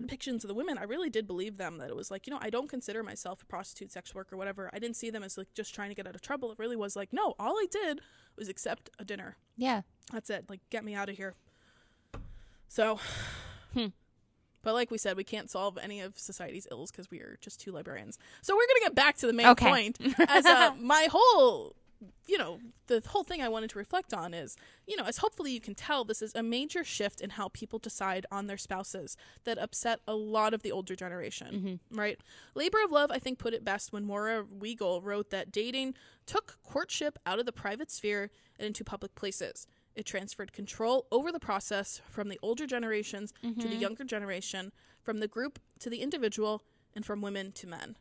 [0.00, 2.38] depictions of the women, I really did believe them that it was like, you know,
[2.40, 4.70] I don't consider myself a prostitute, sex worker, whatever.
[4.72, 6.52] I didn't see them as like just trying to get out of trouble.
[6.52, 8.00] It really was like, no, all I did
[8.36, 9.36] was accept a dinner.
[9.56, 9.82] Yeah.
[10.12, 10.44] That's it.
[10.48, 11.34] Like, get me out of here.
[12.68, 13.00] So,
[13.72, 13.86] Hmm.
[14.66, 17.60] But like we said, we can't solve any of society's ills because we are just
[17.60, 18.18] two librarians.
[18.42, 19.64] So we're gonna get back to the main Okay.
[19.68, 20.00] point.
[20.28, 21.76] As uh, my whole,
[22.26, 25.52] you know, the whole thing I wanted to reflect on is, you know, as hopefully
[25.52, 29.16] you can tell, this is a major shift in how people decide on their spouses
[29.44, 31.78] that upset a lot of the older generation.
[31.92, 32.18] Right?
[32.56, 35.94] Labor of Love, I think, put it best when Moira Weigel wrote that dating
[36.26, 39.68] took courtship out of the private sphere and into public places.
[39.96, 43.80] It transferred control over the process from the older generations to the mm-hmm.
[43.80, 44.70] younger generation,
[45.02, 46.62] from the group to the individual,
[46.94, 47.96] and from women to men.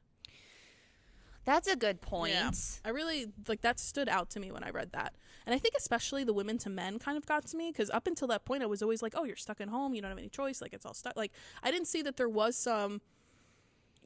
[1.46, 2.34] That's a good point.
[2.34, 2.52] Yeah.
[2.84, 5.14] I really like that stood out to me when I read that.
[5.46, 8.08] And I think especially the women to men kind of got to me because up
[8.08, 10.18] until that point I was always like, oh, you're stuck at home, you don't have
[10.18, 11.16] any choice, like it's all stuck.
[11.16, 11.32] Like
[11.62, 13.02] I didn't see that there was some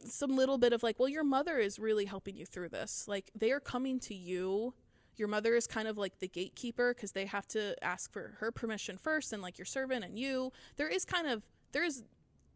[0.05, 3.05] some little bit of like, well, your mother is really helping you through this.
[3.07, 4.73] Like they are coming to you.
[5.19, 8.51] Your mother is kind of like the gatekeeper because they have to ask for her
[8.51, 10.51] permission first and like your servant and you.
[10.77, 12.03] There is kind of there is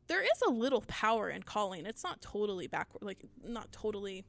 [0.08, 1.86] there is a little power in calling.
[1.86, 4.26] It's not totally backward like not totally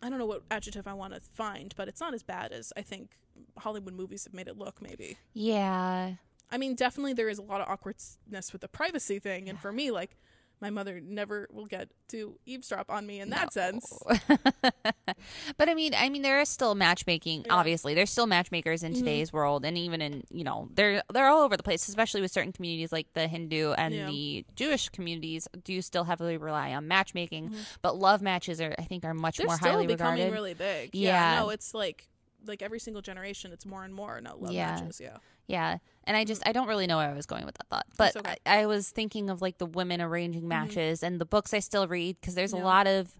[0.00, 2.72] i don't know what adjective i want to find but it's not as bad as
[2.76, 3.16] i think
[3.58, 5.18] hollywood movies have made it look maybe.
[5.32, 6.14] Yeah.
[6.50, 9.70] I mean, definitely there is a lot of awkwardness with the privacy thing, and for
[9.70, 10.16] me, like,
[10.60, 13.92] my mother never will get to eavesdrop on me in that sense.
[15.56, 17.44] but I mean, I mean, there is still matchmaking.
[17.46, 17.54] Yeah.
[17.54, 18.98] Obviously, there's still matchmakers in Mhm.
[18.98, 21.88] today's world, and even in you know, they're they're all over the place.
[21.88, 24.06] Especially with certain communities like the Hindu and Yeah.
[24.06, 27.50] the Jewish communities, do still heavily rely on matchmaking.
[27.50, 27.56] Mhm.
[27.82, 30.32] But love matches are, I think, are much They're more still highly becoming regarded.
[30.32, 30.90] really big.
[30.94, 31.40] Yeah.
[31.40, 32.08] no, it's like
[32.46, 34.76] like every single generation, it's more and more no love Yeah.
[34.80, 35.00] matches.
[35.00, 35.16] Yeah,
[35.48, 35.78] Yeah.
[36.08, 37.86] And I just I don't really know where I was going with that thought.
[37.96, 38.34] But okay.
[38.46, 41.86] I, I was thinking of like the women arranging matches and the books I still
[41.86, 42.62] read because there's Yeah.
[42.62, 43.12] a lot of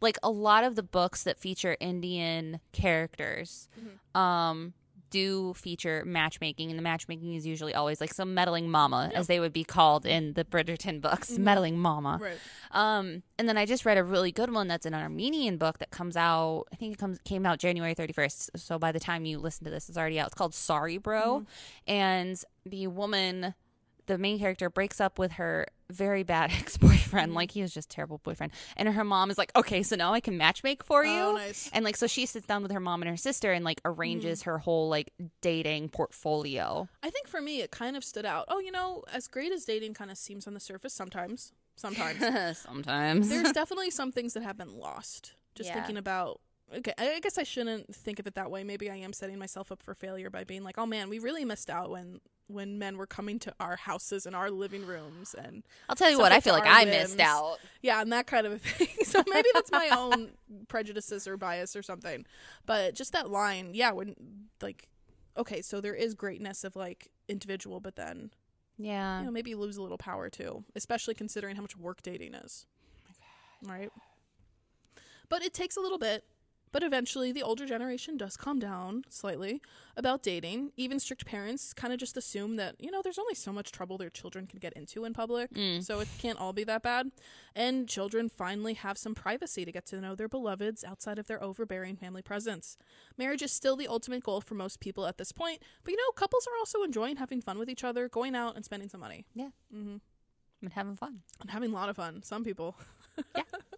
[0.00, 3.68] like a lot of the books that feature Indian characters
[4.14, 4.72] um
[5.10, 9.40] do feature matchmaking and the matchmaking is usually always like some meddling mama as they
[9.40, 12.18] would be called in the Bridgerton books, meddling mama.
[12.20, 12.38] right.
[12.70, 15.90] Um, and then I just read a really good one that's an Armenian book that
[15.90, 16.64] comes out.
[16.72, 18.50] I think it comes came out January thirty first.
[18.56, 20.28] So by the time you listen to this, it's already out.
[20.28, 21.46] It's called Sorry Bro,
[21.86, 23.54] and the woman,
[24.06, 26.99] the main character, breaks up with her very bad ex boyfriend.
[27.12, 30.12] Like he was just a terrible boyfriend, and her mom is like, "Okay, so now
[30.12, 31.70] I can matchmake for you." Oh, nice.
[31.72, 34.40] And like, so she sits down with her mom and her sister and like arranges
[34.42, 34.44] mm.
[34.46, 36.88] her whole like dating portfolio.
[37.02, 38.44] I think for me, it kind of stood out.
[38.48, 42.58] Oh, you know, as great as dating kind of seems on the surface sometimes, sometimes
[42.58, 43.28] Sometimes.
[43.28, 45.34] there's definitely some things that have been lost.
[45.54, 45.74] Just Yeah.
[45.74, 46.40] thinking about.
[46.72, 48.62] Okay, I I guess I shouldn't think of it that way.
[48.62, 51.44] Maybe I am setting myself up for failure by being like, "Oh man, we really
[51.44, 55.62] missed out when when men were coming to our houses and our living rooms and
[55.88, 57.58] I'll tell you what, I feel like I missed out.
[57.82, 58.88] yeah, and that kind of a thing.
[59.04, 60.30] so maybe that's my own
[60.68, 62.26] prejudices or bias or something.
[62.66, 64.14] But just that line, yeah, when
[64.60, 64.88] like,
[65.36, 68.30] okay, so there is greatness of like individual, but then
[68.78, 69.20] Yeah.
[69.20, 72.34] you know maybe you lose a little power too, especially considering how much work dating
[72.34, 72.66] is.
[73.62, 73.90] Right.
[75.28, 76.24] But it takes a little bit.
[76.72, 79.60] But eventually, the older generation does calm down slightly
[79.96, 80.70] about dating.
[80.76, 83.98] Even strict parents kind of just assume that, you know, there's only so much trouble
[83.98, 85.52] their children can get into in public.
[85.52, 85.82] Mm.
[85.82, 87.10] So it can't all be that bad.
[87.56, 91.42] And children finally have some privacy to get to know their beloveds outside of their
[91.42, 92.76] overbearing family presence.
[93.18, 95.62] Marriage is still the ultimate goal for most people at this point.
[95.82, 98.64] But, you know, couples are also enjoying having fun with each other, going out and
[98.64, 99.26] spending some money.
[99.34, 99.48] Yeah.
[99.74, 99.96] Mm-hmm.
[100.62, 101.20] I'm having fun.
[101.40, 102.22] and having a lot of fun.
[102.22, 102.76] Some people.
[103.34, 103.42] Yeah.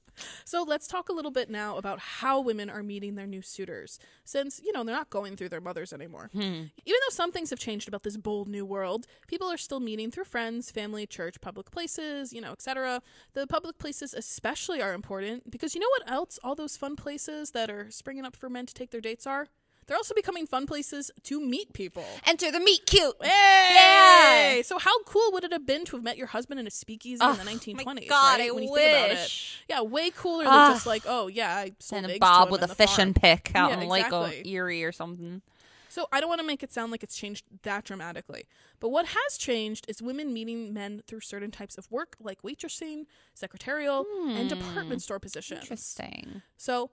[0.45, 3.99] so let's talk a little bit now about how women are meeting their new suitors,
[4.25, 6.31] since you know they're not going through their mothers anymore.
[6.33, 6.41] Hmm.
[6.85, 10.11] Even though some things have changed about this bold new world, people are still meeting
[10.11, 13.03] through friends, family, church, public places, you know, etc.
[13.35, 17.51] The public places especially are important because you know what else all those fun places
[17.53, 19.49] that are springing up for men to take their dates are?
[19.87, 22.07] They're also becoming fun places to meet people.
[22.27, 23.15] Enter the meet cute.
[23.23, 24.57] Hey!
[24.57, 24.63] Yeah.
[24.63, 27.19] So how cool would it have been to have met your husband in a speakeasy
[27.23, 27.85] Oh, in the 1920s?
[27.85, 28.49] my God, right?
[28.49, 29.15] I When you think about it.
[29.15, 29.65] wish.
[29.69, 30.67] Yeah, way cooler Ah.
[30.69, 33.15] than just like, oh yeah, I sold And eggs a to Bob with a fishing
[33.15, 34.43] pick out Yeah, in Lake exactly.
[34.49, 35.43] Erie or something.
[35.89, 38.45] So I don't want to make it sound like it's changed that dramatically.
[38.81, 43.05] But what has changed is women meeting men through certain types of work, like waitressing,
[43.35, 44.59] secretarial, and Hmm.
[44.59, 45.61] department store positions.
[45.61, 46.41] Interesting.
[46.57, 46.91] So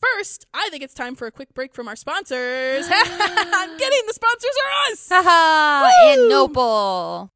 [0.00, 2.86] first, I think it's time for a quick break from our sponsors.
[2.90, 4.02] I'm kidding.
[4.06, 5.08] The sponsors are us.
[6.18, 7.32] And Noble.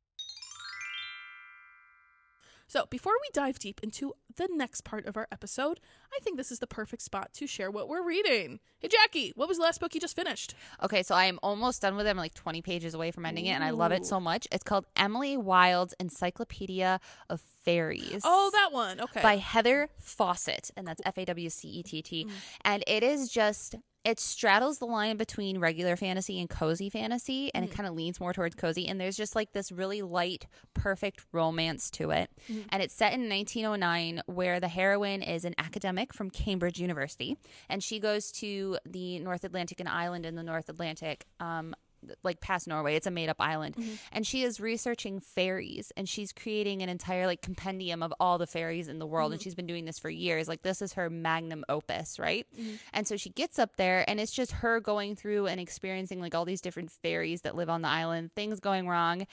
[2.75, 5.79] So, before we dive deep into the next part of our episode,
[6.13, 8.59] I think this is the perfect spot to share what we're reading.
[8.81, 10.57] Hey, Jackie, what was the last book you just finished?
[10.83, 12.11] Okay, so I am almost done with it.
[12.11, 14.49] I'm like 20 pages away from ending it, and I love it so much.
[14.51, 16.99] It's called Emily Wilde's Encyclopedia
[17.31, 18.23] of Fairies.
[18.25, 19.01] Oh, that one.
[19.01, 19.23] Okay.
[19.23, 22.25] by Heather Fawcett, and that's F A W C E T T.
[22.25, 22.31] Mm.
[22.63, 27.65] And it is just it straddles the line between regular fantasy and cozy fantasy, and
[27.65, 28.87] it kind of leans more towards cozy.
[28.87, 32.31] And there's just like this really light, perfect romance to it.
[32.69, 37.39] And it's set in 1909, where the heroine is an academic from Cambridge University,
[37.69, 41.25] and she goes to the North Atlantic, an island in the North Atlantic.
[41.41, 41.75] Um,
[42.23, 42.97] like past Norway.
[42.97, 43.77] It's a made up island.
[43.77, 43.95] Mm-hmm.
[44.13, 48.47] And she is researching fairies and she's creating an entire like compendium of all the
[48.47, 49.33] fairies in the world.
[49.33, 49.45] And mm-hmm.
[49.45, 50.49] she's been doing this for years.
[50.49, 52.47] Like this is her magnum opus, right?
[52.59, 52.75] Mm-hmm.
[52.93, 56.35] And so she gets up there and it's just her going through and experiencing like
[56.35, 59.27] all these different fairies that live on the island, things going wrong.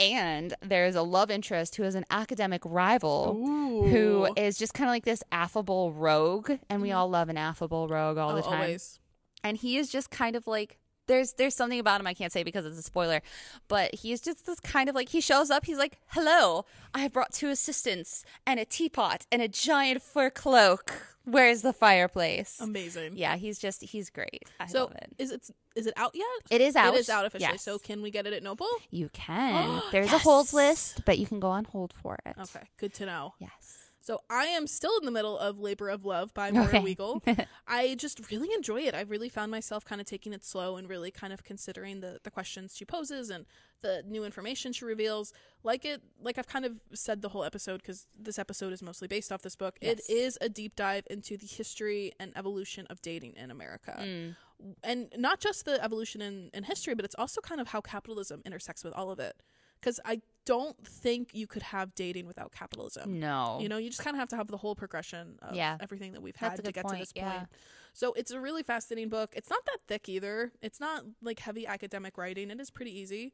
[0.00, 4.92] And there's a love interest who is an academic rival who is just kind of
[4.92, 6.52] like this affable rogue.
[6.70, 9.00] And we all love an affable rogue all Oh, the time always.
[9.42, 12.44] and he is just kind of like there's there's something about him I can't say
[12.44, 13.20] because it's a spoiler,
[13.66, 15.64] but he's just this kind of like he shows up.
[15.64, 20.30] He's like, "Hello, I have brought two assistants and a teapot and a giant fur
[20.30, 21.02] cloak.
[21.24, 22.56] Where's the fireplace?
[22.58, 23.12] Amazing.
[23.16, 24.44] yeah, he's just he's great.
[24.60, 25.10] I So love it.
[25.18, 26.24] is it is it out yet?
[26.50, 26.94] It is out.
[26.94, 27.52] It is out officially.
[27.52, 27.62] Yes.
[27.62, 28.68] So can we get it at Noble?
[28.90, 29.82] you can.
[29.92, 32.34] There's a holds list, but you can go on hold for it.
[32.40, 33.34] Okay, good to know.
[33.38, 33.87] Yes.
[34.08, 36.94] So I am still in the middle of Labor of Love by Moira Okay.
[36.94, 37.46] Weigel.
[37.68, 38.94] I just really enjoy it.
[38.94, 42.18] I've really found myself kind of taking it slow and really kind of considering the,
[42.24, 43.44] the questions she poses and
[43.82, 45.34] the new information she reveals.
[45.62, 49.08] Like it, like I've kind of said the whole episode because this episode is mostly
[49.08, 49.76] based off this book.
[49.82, 50.08] It Yes.
[50.08, 53.94] is a deep dive into the history and evolution of dating in America.
[54.00, 54.36] Mm.
[54.82, 58.40] And not just the evolution in, in history, but it's also kind of how capitalism
[58.46, 59.36] intersects with all of it.
[59.80, 63.20] Because I don't think you could have dating without capitalism.
[63.20, 63.58] No.
[63.60, 65.76] You know, you just kind of have to have the whole progression of Yeah.
[65.80, 67.30] everything that we've had to get to this yeah.
[67.40, 67.48] point.
[67.92, 69.34] So it's a really fascinating book.
[69.36, 70.52] It's not that thick either.
[70.62, 72.50] It's not like heavy academic writing.
[72.50, 73.32] It is pretty easy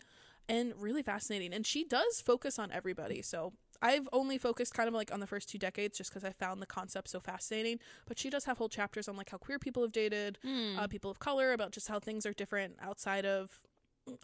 [0.48, 1.52] and really fascinating.
[1.54, 3.22] And she does focus on everybody.
[3.22, 6.33] So I've only focused kind of like on the first two decades just because I
[6.33, 7.78] found the concept so fascinating.
[8.07, 10.78] But she does have whole chapters on like how queer people have dated, Mm.
[10.78, 13.61] uh, people of color, about just how things are different outside of.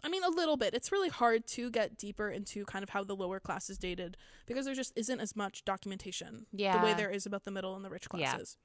[0.03, 0.73] I mean, a little bit.
[0.73, 4.15] It's really hard to get deeper into kind of how the lower classes dated
[4.45, 7.83] because there just isn't as much documentation the way there is about the middle and
[7.83, 8.29] the rich Yeah.
[8.31, 8.57] classes.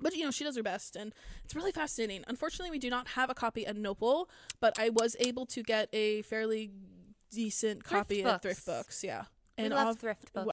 [0.00, 1.14] But you know, she does her best and
[1.44, 2.24] it's really fascinating.
[2.26, 5.88] Unfortunately, we do not have a copy at Noble, but I was able to get
[5.92, 6.70] a fairly
[7.30, 8.78] decent Thrift copy at Thrift Books.
[8.86, 9.24] Books, yeah.
[9.58, 10.48] We And love of- thrift books.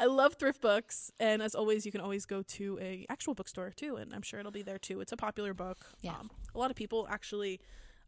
[0.00, 3.70] I love thrift books, and as always, you can always go to a actual bookstore
[3.70, 5.00] too, and I'm sure it'll be there too.
[5.00, 5.86] It's a popular book.
[6.00, 6.12] Yeah.
[6.12, 7.60] Um, a lot of people actually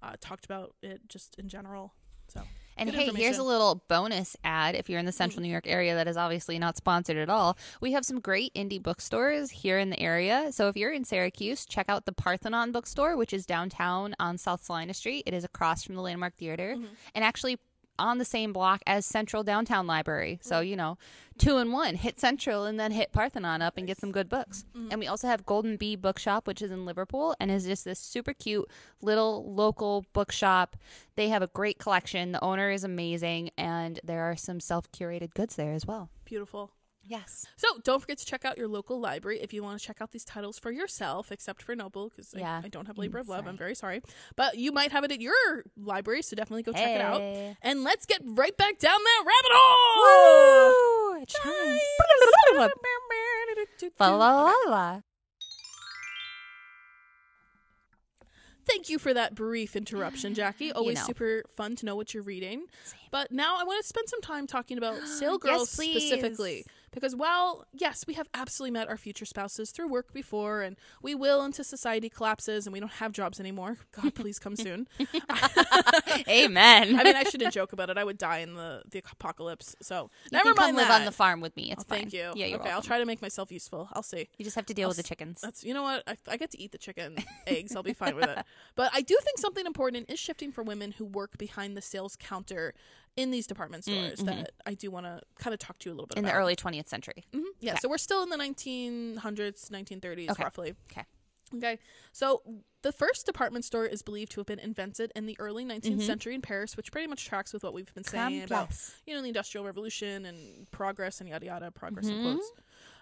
[0.02, 1.92] uh, talked about it just in general.
[2.28, 2.42] So
[2.76, 5.66] And Good hey, here's a little bonus ad if you're in the central New York
[5.66, 7.56] area that is obviously not sponsored at all.
[7.80, 10.48] We have some great indie bookstores here in the area.
[10.50, 14.64] So if you're in Syracuse, check out the Parthenon bookstore, which is downtown on South
[14.64, 15.22] Salina Street.
[15.26, 16.76] It is across from the Landmark Theater
[17.14, 17.58] and actually
[17.98, 20.38] on the same block as Central Downtown Library.
[20.42, 20.68] So, mm.
[20.68, 20.98] you know,
[21.38, 24.64] two in one hit Central and then hit Parthenon up and get some good books.
[24.76, 24.88] Mm-hmm.
[24.90, 27.98] And we also have Golden Bee Bookshop, which is in Liverpool and is just this
[27.98, 28.68] super cute
[29.00, 30.76] little local bookshop.
[31.16, 32.32] They have a great collection.
[32.32, 36.10] The owner is amazing, and there are some self curated goods there as well.
[36.24, 36.72] beautiful.
[37.08, 37.46] Yes.
[37.56, 40.10] So don't forget to check out your local library if you want to check out
[40.10, 42.60] these titles for yourself, except for Noble, because Yeah.
[42.62, 43.38] I, I don't have Labor Mm, of Love.
[43.44, 43.50] sorry.
[43.50, 44.02] I'm very sorry.
[44.34, 47.20] But you might have it at your library, so definitely go check it out.
[47.62, 51.12] And let's get right back down that rabbit hole!
[51.12, 51.24] Woo!
[58.68, 60.72] Thank you for that brief interruption, Jackie.
[60.72, 61.04] Always know.
[61.04, 62.64] super fun to know what you're reading.
[63.12, 66.08] But now I want to spend some time talking about Sale Yes, Girls please.
[66.08, 66.66] specifically.
[66.96, 71.14] Because while, yes, we have absolutely met our future spouses through work before, and we
[71.14, 73.76] will until society collapses and we don't have jobs anymore.
[73.92, 74.88] God, please come soon.
[76.28, 76.98] Amen.
[76.98, 77.98] I mean, I shouldn't joke about it.
[77.98, 79.76] I would die in the, the apocalypse.
[79.82, 81.00] So you never mind live that.
[81.00, 81.70] on the farm with me.
[81.70, 81.98] It's Oh, fine.
[82.00, 82.32] thank you.
[82.34, 83.90] Yeah, you're okay, I'll try to make myself useful.
[83.92, 84.28] I'll see.
[84.38, 85.42] You just have to deal I'll with the chickens.
[85.42, 87.76] That's you know what I, I get to eat the chicken eggs.
[87.76, 88.38] I'll be fine with it.
[88.74, 92.16] But I do think something important is shifting for women who work behind the sales
[92.16, 92.72] counter
[93.16, 95.94] in these department stores that I do want to kind of talk to you a
[95.96, 96.28] little bit Mm, mm-hmm.
[96.28, 97.24] In the early 20th century.
[97.32, 97.42] Mhm.
[97.60, 97.80] Yeah, Okay.
[97.80, 100.42] so we're still in the 1900s, 1930s, Okay.
[100.44, 100.74] roughly.
[100.90, 101.04] Okay.
[101.54, 101.78] Okay,
[102.12, 102.42] so
[102.82, 106.06] the first department store is believed to have been invented in the early 19th Mhm.
[106.06, 108.70] century in Paris, which pretty much tracks with what we've been saying about
[109.06, 112.22] you know, the Industrial Revolution and progress and yada yada, progress in Mhm.
[112.22, 112.52] quotes.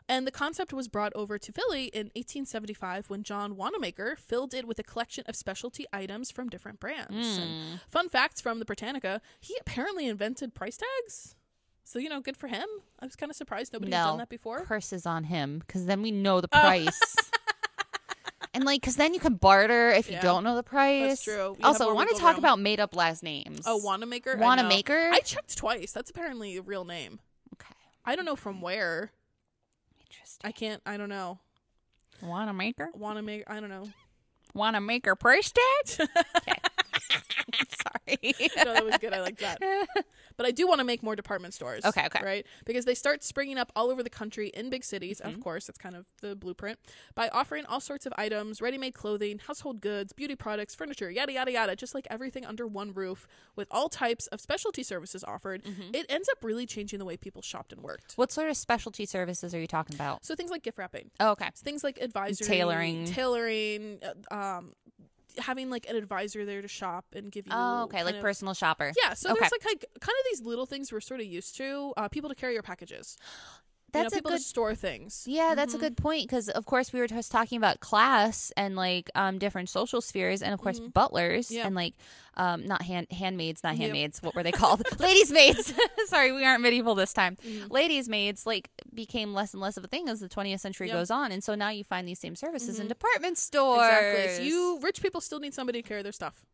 [0.09, 4.67] And the concept was brought over to Philly in 1875 when John Wanamaker filled it
[4.67, 7.39] with a collection of specialty items from different brands.
[7.39, 7.81] And Mm.
[7.89, 11.37] fun facts from the Britannica, he apparently invented price tags.
[11.85, 12.67] So, you know, good for him.
[13.01, 14.65] I was kind of surprised nobody had done that before.
[14.65, 16.61] Curses on him, because then we know the Oh.
[16.61, 17.01] price.
[18.55, 20.23] and like, because then you can barter if you Yeah.
[20.23, 21.23] don't know the price.
[21.25, 21.57] true.
[21.59, 22.39] You Also, I want to talk room.
[22.39, 23.63] about made up last names.
[23.67, 24.37] Oh, Wanamaker?
[24.37, 24.41] I.
[24.41, 25.11] Wanamaker?
[25.13, 25.93] I checked twice.
[25.93, 27.21] That's apparently a real name.
[27.55, 27.75] Okay.
[28.05, 29.13] I don't know from where.
[30.43, 31.39] I can't, I don't know.
[32.23, 32.91] Wanna make her?
[32.95, 33.89] Wanna Wanamaker, I don't know.
[34.55, 36.09] Wanamaker price tag?
[36.37, 36.59] okay.
[37.83, 38.35] Sorry.
[38.65, 39.13] no, that was good.
[39.13, 39.59] I like that.
[40.37, 41.85] But I do want to make more department stores.
[41.85, 42.19] Okay, okay.
[42.25, 42.45] Right?
[42.65, 45.21] Because they start springing up all over the country in big cities.
[45.21, 45.33] Mm-hmm.
[45.33, 46.81] Of course, it's kind of the blueprint.
[47.15, 51.33] By offering all sorts of items, ready made clothing, household goods, beauty products, furniture, yada,
[51.33, 55.63] yada, yada, just like everything under one roof with all types of specialty services offered,
[55.63, 55.95] Mm-hmm.
[55.95, 58.15] it ends up really changing the way people shopped and worked.
[58.17, 60.25] what sort of specialty services are you talking about?
[60.25, 61.49] So things like gift wrapping, Oh, okay.
[61.55, 63.05] things like advisory, Tailoring.
[63.05, 64.01] tailoring,
[64.33, 64.73] uh, um,
[65.39, 67.53] having like an advisor there to shop and give you.
[67.55, 68.05] Oh, okay.
[68.05, 68.93] Like of- personal shopper.
[69.03, 69.41] Yeah, so Okay.
[69.41, 71.93] there's like, like kind of these little things we're sort of used to.
[71.97, 73.17] Uh, people to carry your packages.
[73.95, 75.25] That's a good store things.
[75.27, 78.77] Yeah, that's a good point because, of course, we were just talking about class and
[78.77, 81.67] like um different social spheres, and of course, butlers Yeah.
[81.67, 81.95] and like
[82.37, 83.81] um not hand handmaids, not Yep.
[83.81, 84.23] handmaids.
[84.23, 84.83] What were they called?
[85.01, 85.73] Ladies' maids.
[86.07, 87.37] Sorry, we aren't medieval this time.
[87.37, 87.73] Mm-hmm.
[87.73, 90.97] Ladies' maids like became less and less of a thing as the 20th century Yep.
[90.97, 93.81] goes on, and so now you find these same services in department stores.
[93.87, 94.37] Exactly.
[94.37, 96.45] So you rich people still need somebody to carry their stuff.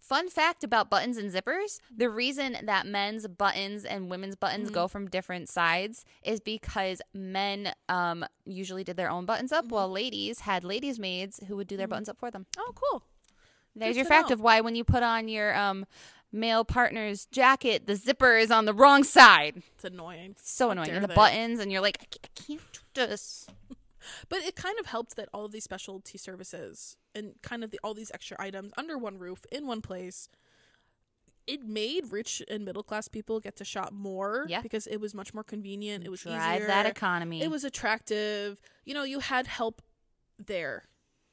[0.00, 4.74] Fun fact about buttons and zippers the reason that men's buttons and women's buttons Mm-hmm.
[4.74, 9.66] go from different sides is because men um, usually did their own buttons Mm-hmm.
[9.66, 12.46] up, while ladies had ladies' maids who would do their buttons up for them.
[12.58, 13.02] Oh, cool.
[13.76, 14.34] There's Good your fact know.
[14.34, 15.86] of why when you put on your um,
[16.32, 19.62] male partner's jacket, the zipper is on the wrong side.
[19.76, 20.34] It's annoying.
[20.42, 20.90] So annoying.
[20.90, 21.14] And the they.
[21.14, 22.60] buttons, and you're like, I ca- I can't
[22.94, 23.46] do this.
[24.28, 27.78] But it kind of helped that all of these specialty services and kind of the,
[27.84, 30.28] all these extra items under one roof in one place.
[31.46, 34.60] It made rich and middle class people get to shop more Yeah.
[34.60, 36.04] because it was much more convenient.
[36.04, 36.66] It was Drive easier.
[36.68, 37.42] that economy.
[37.42, 38.60] It was attractive.
[38.84, 39.82] You know, you had help
[40.38, 40.88] there,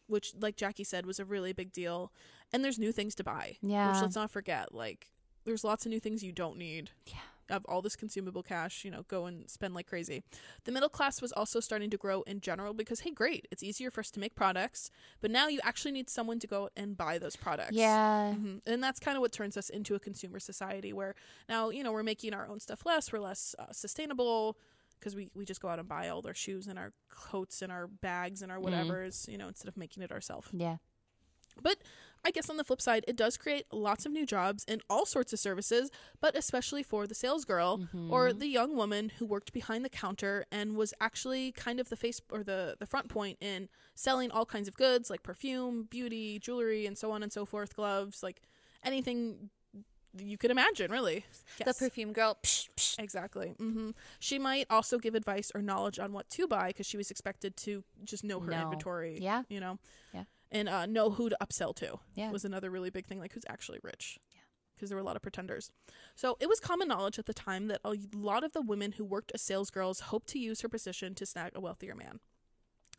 [0.07, 2.11] which, like Jackie said, was a really big deal.
[2.51, 3.57] And there's new things to buy.
[3.61, 3.91] Yeah.
[3.91, 4.74] Which let's not forget.
[4.74, 5.11] Like,
[5.45, 6.89] there's lots of new things you don't need.
[7.05, 7.20] Yeah.
[7.49, 10.23] Have all this consumable cash, you know, go and spend like crazy.
[10.65, 13.89] The middle class was also starting to grow in general because, hey, great, it's easier
[13.89, 14.91] for us to make products,
[15.21, 17.71] but now you actually need someone to go and buy those products.
[17.73, 18.33] yeah.
[18.35, 18.61] Mhm.
[18.65, 21.15] And that's kind of what turns us into a consumer society where
[21.47, 24.57] now, you know, we're making our own stuff less, we're less uh, sustainable
[24.99, 27.71] because we, we just go out and buy all their shoes and our coats and
[27.71, 30.47] our bags and our whatevers, you know, instead of making it ourselves.
[30.51, 30.77] Yeah.
[31.61, 31.77] But
[32.26, 35.05] I guess on the flip side, it does create lots of new jobs in all
[35.05, 35.89] sorts of services,
[36.20, 40.45] but especially for the sales girl or the young woman who worked behind the counter
[40.51, 44.45] and was actually kind of the face or the, the front point in selling all
[44.45, 48.41] kinds of goods like perfume, beauty, jewelry, and so on and so forth, gloves, like
[48.84, 49.49] anything
[50.20, 51.26] you could imagine, really.
[51.63, 52.38] The perfume girl.
[52.43, 52.99] Psh, psh.
[52.99, 53.49] Exactly.
[53.57, 57.11] hmm She might also give advice or knowledge on what to buy because she was
[57.11, 58.63] expected to just know her Know.
[58.63, 59.20] inventory.
[59.22, 59.43] Yeah.
[59.49, 59.78] You know?
[60.13, 60.24] Yeah.
[60.51, 62.31] And uh, know who to upsell to Yeah.
[62.31, 63.19] was another really big thing.
[63.19, 64.17] Like, who's actually rich?
[64.33, 64.41] Yeah.
[64.75, 65.71] Because there were a lot of pretenders.
[66.15, 69.03] So it was common knowledge at the time that a lot of the women who
[69.03, 72.19] worked as sales girls hoped to use her position to snag a wealthier man.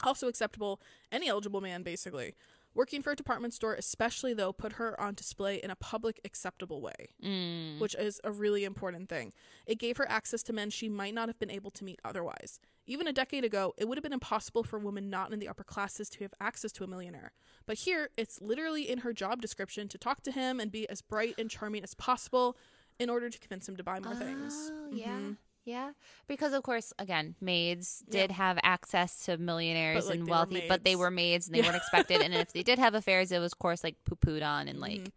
[0.04, 0.80] Also acceptable,
[1.10, 2.34] any eligible man, basically.
[2.78, 6.80] Working for a department store, especially though, put her on display in a public, acceptable
[6.80, 7.80] way Mm.
[7.80, 9.32] which is a really important thing.
[9.66, 12.60] It gave her access to men she might not have been able to meet otherwise.
[12.86, 15.64] Even a decade ago, it would have been impossible for women not in the upper
[15.64, 17.32] classes to have access to a millionaire.
[17.66, 21.02] But here, it's literally in her job description to talk to him and be as
[21.02, 22.56] bright and charming as possible
[23.00, 24.70] in order to convince him to buy more things.
[24.72, 25.18] Oh, yeah.
[25.18, 25.36] Mhm.
[25.68, 25.92] Yeah.
[26.26, 28.22] Because of course, again, maids Yeah.
[28.22, 31.58] did have access to millionaires But, like, and wealthy, but they were maids and they
[31.60, 31.66] Yeah.
[31.66, 32.22] weren't expected.
[32.22, 34.80] and if they did have affairs, it was of course like poo pooed on and
[34.80, 35.12] like Mhm.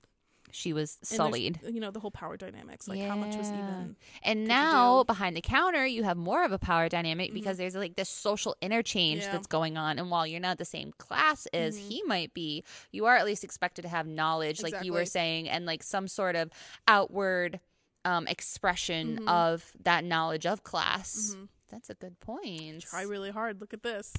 [0.51, 1.59] she was And sullied.
[1.63, 2.85] You know, the whole power dynamics.
[2.89, 3.95] Like, how much was even.
[4.23, 7.35] And now behind the counter, you have more of a power dynamic Mhm.
[7.35, 9.31] because there's like this social interchange Yeah.
[9.31, 9.97] that's going on.
[9.99, 11.87] And while you're not the same class as Mhm.
[11.89, 15.47] he might be, you are at least expected to have knowledge, like you were saying,
[15.47, 16.51] and like some sort of
[16.85, 17.61] outward
[18.05, 19.27] um, expression Mhm.
[19.29, 21.35] of that knowledge of class.
[21.35, 21.47] Mhm.
[21.69, 22.81] That's a good point.
[22.83, 23.61] Try really hard.
[23.61, 24.13] Look at this.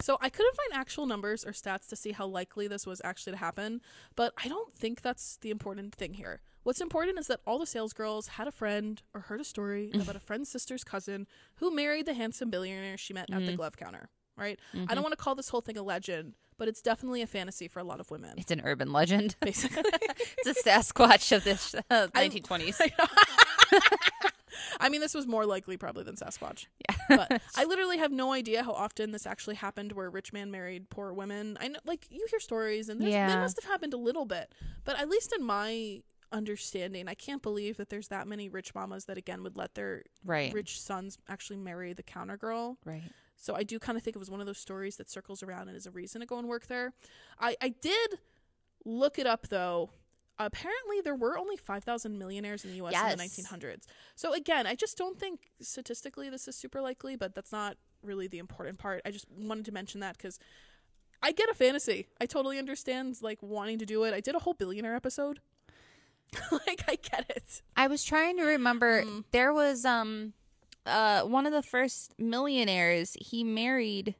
[0.00, 3.32] So I couldn't find actual numbers or stats to see how likely this was actually
[3.34, 3.82] to happen,
[4.16, 6.40] but I don't think that's the important thing here.
[6.62, 9.90] What's important is that all the sales girls had a friend or heard a story
[10.12, 13.56] about a friend's sister's cousin who married the handsome billionaire she met at the Mhm.
[13.56, 14.08] glove counter.
[14.38, 14.58] Right?
[14.72, 14.88] I Mhm.
[14.88, 17.80] don't want to call this whole thing a legend, but it's definitely a fantasy for
[17.80, 18.34] a lot of women.
[18.38, 19.36] It's an urban legend.
[19.40, 19.82] Basically,
[20.38, 22.80] it's a Sasquatch of this uh, I- 1920s.
[24.80, 26.66] I mean, this was more likely probably than Sasquatch.
[26.88, 26.96] Yeah.
[27.28, 30.90] but I literally have no idea how often this actually happened where rich man married
[30.90, 31.56] poor women.
[31.60, 33.28] I know, like, you hear stories, and Yeah.
[33.28, 34.52] they must have happened a little bit.
[34.84, 39.04] But at least in my understanding, I can't believe that there's that many rich mamas
[39.06, 40.52] that, again, would let their right.
[40.52, 42.78] rich sons actually marry the counter girl.
[42.84, 43.10] Right.
[43.38, 45.68] So I do kind of think it was one of those stories that circles around
[45.68, 46.92] and is a reason to go and work there.
[47.38, 48.18] I, I did
[48.84, 49.90] look it up, though.
[50.40, 53.84] Apparently, there were only 5,000 millionaires in the US in the 1900s.
[54.16, 58.26] So, again, I just don't think statistically this is super likely, but that's not really
[58.26, 59.02] the important part.
[59.04, 60.40] I just wanted to mention that because
[61.22, 62.08] I get a fantasy.
[62.20, 64.14] I totally understand, like, wanting to do it.
[64.14, 65.38] I did a whole billionaire episode.
[66.52, 67.62] like, I get it.
[67.76, 69.04] I was trying to remember.
[69.04, 69.24] Mm.
[69.30, 70.34] There was um,
[70.88, 73.16] uh, one of the first millionaires.
[73.20, 74.14] He married,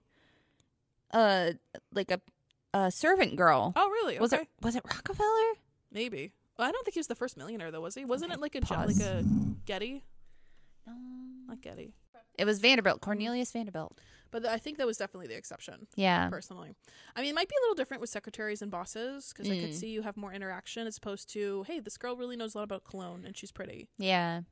[1.12, 1.52] uh,
[1.92, 2.20] like a,
[2.74, 3.72] a servant girl.
[3.76, 4.18] Oh, really?
[4.18, 5.54] Was it was it Rockefeller?
[5.92, 6.32] Maybe.
[6.58, 8.04] Well, I don't think he was the first millionaire, though, was he?
[8.04, 9.24] Wasn't Okay, it like a, jo- like a
[9.64, 10.02] Getty?
[10.86, 10.92] No.
[11.48, 11.92] Not Getty.
[12.36, 13.98] It was Vanderbilt, Cornelius Vanderbilt.
[14.30, 16.28] But I think that was definitely the exception, Yeah.
[16.28, 16.74] personally.
[17.16, 19.70] I mean, it might be a little different with secretaries and bosses because I could
[19.70, 19.74] Mm.
[19.74, 22.64] see you have more interaction as opposed to, hey, this girl really knows a lot
[22.64, 23.88] about cologne and she's pretty.
[23.98, 24.42] Yeah.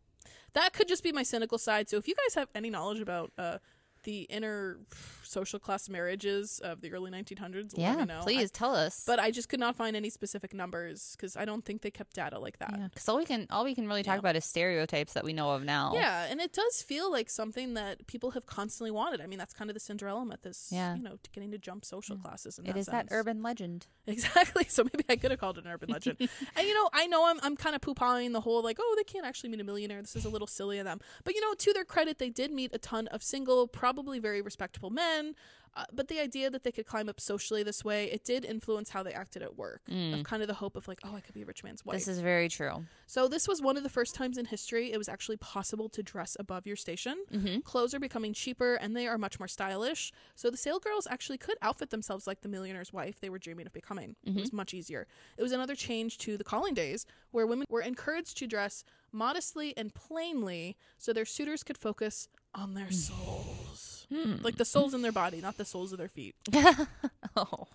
[0.52, 1.88] That could just be my cynical side.
[1.88, 3.58] So if you guys have any knowledge about uh,
[4.06, 4.78] the inner
[5.22, 8.20] social class marriages of the early 1900s, let Yeah, know.
[8.22, 9.02] please I- tell us.
[9.06, 12.14] but I just could not find any specific numbers because I don't think they kept
[12.14, 12.72] data like that.
[12.78, 14.20] yeah, because all we can all we can really talk Yeah.
[14.20, 15.92] about is stereotypes that we know of now.
[15.94, 19.20] Yeah, and it does feel like something that people have constantly wanted.
[19.20, 20.94] I mean, that's kind of the Cinderella myth is, Yeah.
[20.94, 22.58] you know, getting to jump social classes.
[22.58, 23.86] In it that is that urban legend.
[24.06, 24.64] Exactly.
[24.76, 26.16] So maybe I could have called it an urban legend.
[26.56, 28.94] and you know, I know I'm I'm kind of poo pawing the whole like, oh,
[28.96, 30.00] they can't actually meet a millionaire.
[30.00, 31.00] This is a little silly of them.
[31.24, 34.42] But you know, to their credit, they did meet a ton of single, probably very
[34.42, 35.34] respectable men.
[35.76, 38.88] Uh, but the idea that they could climb up socially this way, it did influence
[38.88, 39.82] how they acted at work.
[40.14, 41.98] Of kind of the hope of like, oh, I could be a rich man's wife.
[41.98, 42.86] This is very true.
[43.06, 46.02] So this was one of the first times in history it was actually possible to
[46.02, 47.16] dress above your station.
[47.30, 47.60] Mm-hmm.
[47.60, 50.12] Clothes are becoming cheaper and they are much more stylish.
[50.34, 53.66] So the sale girls actually could outfit themselves like the millionaire's wife they were dreaming
[53.66, 54.16] of becoming.
[54.24, 55.06] It was much easier.
[55.36, 58.82] It was another change to the calling days where women were encouraged to dress
[59.12, 62.90] modestly and plainly so their suitors could focus on their
[64.12, 64.42] souls.
[64.42, 66.34] Like the souls in their body, not the soles of their feet.
[67.38, 67.66] Oh,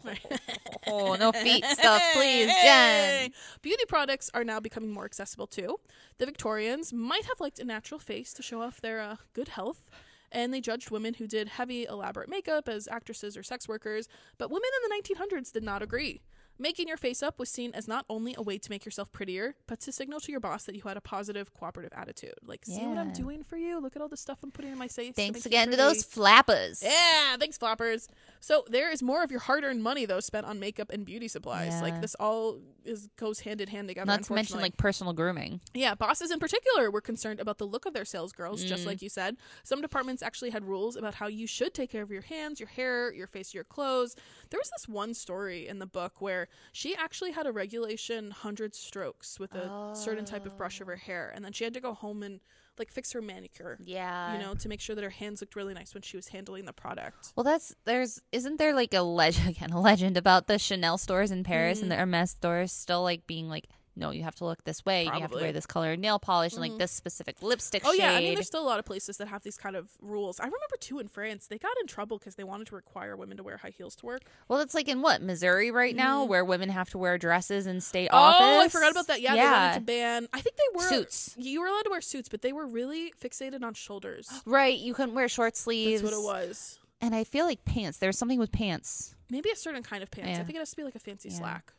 [0.87, 3.29] oh, no feet stuff, please, Jen.
[3.61, 5.77] Beauty products are now becoming more accessible too.
[6.17, 9.83] The Victorians might have liked a natural face to show off their uh, good health,
[10.31, 14.07] and they judged women who did heavy, elaborate makeup as actresses or sex workers.
[14.39, 16.21] But women in the 1900s did not agree.
[16.59, 19.55] Making your face up was seen as not only a way to make yourself prettier,
[19.65, 22.35] but to signal to your boss that you had a positive, cooperative attitude.
[22.45, 23.79] Like, see what I'm doing for you?
[23.79, 25.13] Look at all the stuff I'm putting in my face.
[25.15, 26.83] Thanks you again to those flappers.
[26.83, 28.07] Yeah, thanks, flappers.
[28.41, 31.71] So there is more of your hard-earned money though spent on makeup and beauty supplies.
[31.73, 31.81] Yeah.
[31.81, 34.05] Like this all is goes hand in hand together.
[34.05, 35.61] Not to mention like personal grooming.
[35.73, 38.67] yeah, bosses in particular were concerned about the look of their sales girls, Mm.
[38.67, 39.37] just like you said.
[39.63, 42.69] Some departments actually had rules about how you should take care of your hands, your
[42.69, 44.15] hair, your face, your clothes.
[44.51, 48.75] There was this one story in the book where she actually had a regulation hundred
[48.75, 51.79] strokes with a certain type of brush of her hair, and then she had to
[51.79, 52.39] go home and
[52.77, 53.77] like fix her manicure.
[53.83, 54.33] Yeah.
[54.33, 56.65] You know, to make sure that her hands looked really nice when she was handling
[56.65, 57.31] the product.
[57.35, 61.31] Well, that's there's isn't there like a legend again a legend about the Chanel stores
[61.31, 61.83] in Paris Mm.
[61.83, 65.03] and the Hermes stores still like being like no you have to look this way
[65.05, 67.99] you have to wear this color nail polish and like this specific lipstick Oh shade.
[67.99, 70.39] yeah, I mean, there's still a lot of places that have these kind of rules.
[70.39, 73.37] I remember too in France, they got in trouble because they wanted to require women
[73.37, 74.21] to wear high heels to work.
[74.47, 77.81] well, it's like in what Missouri right now where women have to wear dresses in
[77.81, 78.13] state Mm.
[78.13, 78.65] Oh, office.
[78.65, 79.21] I forgot about that.
[79.21, 80.27] Yeah, yeah, they wanted to ban.
[80.33, 81.35] I think they were Suits.
[81.37, 84.29] You were allowed to wear suits, but they were really fixated on shoulders.
[84.45, 86.01] right, you couldn't wear short sleeves.
[86.01, 86.79] That's what it was.
[87.01, 87.97] And I feel like pants.
[87.97, 89.15] There's something with pants.
[89.29, 90.39] Maybe a certain kind of pants.
[90.39, 91.35] I think it has to be like a fancy Yeah.
[91.37, 91.73] slack,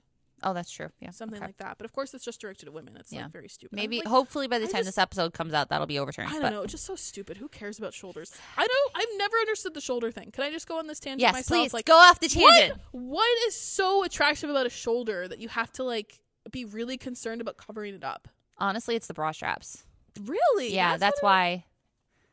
[0.44, 0.88] Oh, that's true.
[1.00, 1.46] Yeah, something okay.
[1.46, 1.78] like that.
[1.78, 2.96] But of course, it's just directed at women.
[2.96, 3.22] It's Yeah.
[3.22, 3.76] like very stupid.
[3.76, 6.28] Maybe like, hopefully by the time just- this episode comes out that'll be overturned.
[6.28, 6.62] I don't but know.
[6.62, 7.36] It's just so stupid.
[7.36, 8.32] Who cares about shoulders?
[8.56, 8.92] I don't.
[8.94, 10.30] I've never understood the shoulder thing.
[10.30, 11.60] Can I just go on this tangent yes, myself?
[11.60, 12.80] please like, go off the tangent.
[12.92, 16.20] What, what is so attractive about a shoulder that you have to like
[16.50, 18.28] be really concerned about covering it up?
[18.58, 19.84] Honestly, it's the bra straps.
[20.24, 20.74] Really?
[20.74, 21.64] Yeah, that's, what it- why.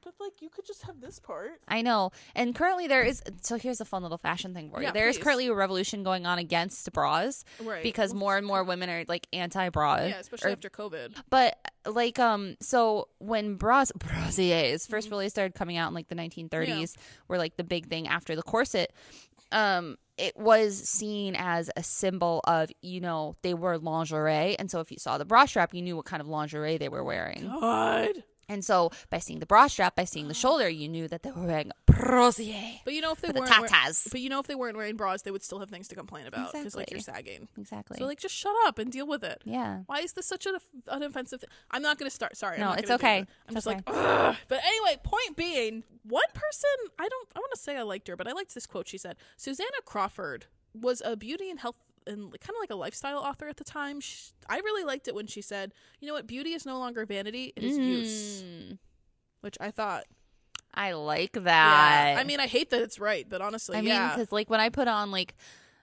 [0.04, 1.60] But like, you could just have this part.
[1.68, 2.12] I know.
[2.36, 4.86] And currently there is so here's a fun little fashion thing for you.
[4.88, 5.24] Yeah, there is please.
[5.24, 7.84] currently a revolution going on against bras Right.
[7.84, 10.06] because more and more women are like anti-bra.
[10.06, 11.16] Yeah, especially or- after COVID.
[11.30, 15.16] but like um so when bras brasiers first Mm-hmm.
[15.16, 16.95] really started coming out in like the 1930s
[17.28, 18.91] were like the big thing after the corset
[19.52, 24.80] um it was seen as a symbol of you know they were lingerie and so
[24.82, 27.47] if you saw the bra strap you knew what kind of lingerie they were wearing
[27.60, 28.24] God.
[28.50, 31.32] And so by seeing the bra strap by seeing the shoulder you knew that they
[31.32, 34.10] were wearing brasier But you know, if they weren't, wear- tatas.
[34.12, 36.28] but you know, if they weren't wearing bras, they would still have things to complain
[36.28, 37.47] about because like you're sagging.
[37.58, 39.41] exactly So like, just shut up and deal with it.
[39.45, 40.56] yeah Why is this such an
[40.88, 41.41] offensive?
[41.41, 41.50] thing?
[41.72, 42.36] I'm not going to start.
[42.38, 42.56] Sorry.
[42.56, 43.20] I'm No, it's okay.
[43.20, 44.36] I'm It's just like, Ugh.
[44.47, 48.16] but anyway, point being, one person, I don't, I want to say I liked her,
[48.16, 49.16] but I liked this quote she said.
[49.38, 51.76] Susanna Crawford was a beauty and health
[52.08, 54.00] and kind of like a lifestyle author at the time.
[54.00, 57.06] She, I really liked it when she said, you know what, beauty is no longer
[57.06, 58.78] vanity, it is use, Mm,
[59.41, 60.06] which I thought,
[60.74, 62.20] i like that yeah.
[62.20, 64.70] I mean, I hate that it's right, but honestly, I mean, because like when I
[64.70, 65.36] put on like,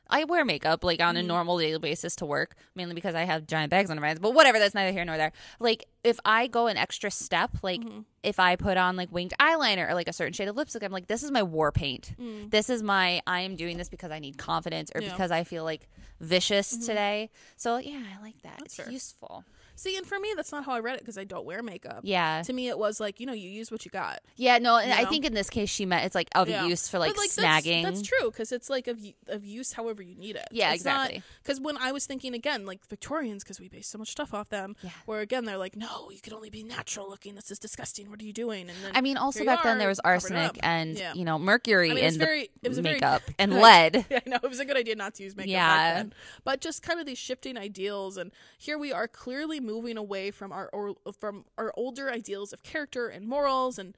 [0.09, 1.29] I wear makeup like on a Mm-hmm.
[1.29, 4.19] normal daily basis to work, mainly because I have giant bags under my eyes.
[4.19, 5.33] But whatever, that's neither here nor there.
[5.61, 8.01] Like if I go an extra step, like Mm-hmm.
[8.23, 10.93] if I put on like winged eyeliner or like a certain shade of lipstick, I'm
[10.93, 12.15] like, this is my war paint.
[12.51, 15.05] This is my I am doing this because I need confidence or Mm.
[15.05, 15.11] Yeah.
[15.13, 15.89] because I feel like
[16.21, 17.31] vicious today.
[17.57, 18.63] So yeah, I like that.
[18.65, 18.91] it's fair.
[18.91, 19.45] useful.
[19.77, 22.01] See, and for me, that's not how I read it because I don't wear makeup.
[22.03, 22.43] Yeah.
[22.43, 24.21] To me, it was like, you know, you use what you got.
[24.37, 25.11] Yeah, no, and I know?
[25.11, 26.67] think in this case she meant it's like of Yeah.
[26.67, 27.83] use for like, But, snagging.
[27.85, 28.99] That's, that's true because it's like of
[29.29, 30.49] of use however you need it.
[30.51, 31.23] Yeah, exactly.
[31.43, 34.49] Because when I was thinking again, like Victorians, because we base so much stuff off
[34.49, 34.91] them, Yeah.
[35.05, 37.35] where again they're like, no, you can only be natural looking.
[37.35, 38.11] This is disgusting.
[38.11, 38.63] What are you doing?
[38.71, 41.13] And then I mean, also back then there was arsenic and Yeah.
[41.15, 44.07] you know mercury I mean, in very, it was the a very- makeup and lead.
[44.11, 45.51] Yeah, I know it was a good idea not to use makeup.
[45.51, 45.67] Yeah.
[45.67, 46.15] back then.
[46.45, 50.53] but just kind of these shifting ideals, and here we are clearly moving away from
[50.53, 53.97] our or, from our older ideals of character and morals, and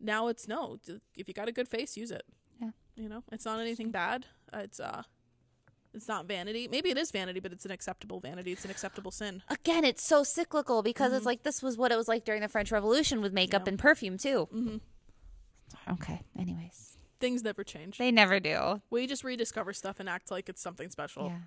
[0.00, 0.78] now it's no.
[1.14, 2.22] If you got a good face, use it.
[2.60, 2.70] Yeah.
[2.96, 4.26] You know, it's not anything bad.
[4.52, 5.02] It's uh,
[5.94, 6.68] it's not vanity.
[6.70, 8.52] Maybe it is vanity, but it's an acceptable vanity.
[8.52, 9.42] It's an acceptable sin.
[9.48, 12.48] Again, it's so cyclical because it's like this was what it was like during the
[12.48, 13.66] French Revolution with makeup Mm-hmm.
[13.66, 13.70] Yeah.
[13.72, 14.48] and perfume too.
[14.52, 14.76] hmm
[15.90, 16.22] Okay.
[16.38, 17.98] Anyways, Things never change.
[17.98, 18.80] they never do.
[18.90, 21.26] we just rediscover stuff and act like it's something special.
[21.26, 21.38] Yeah.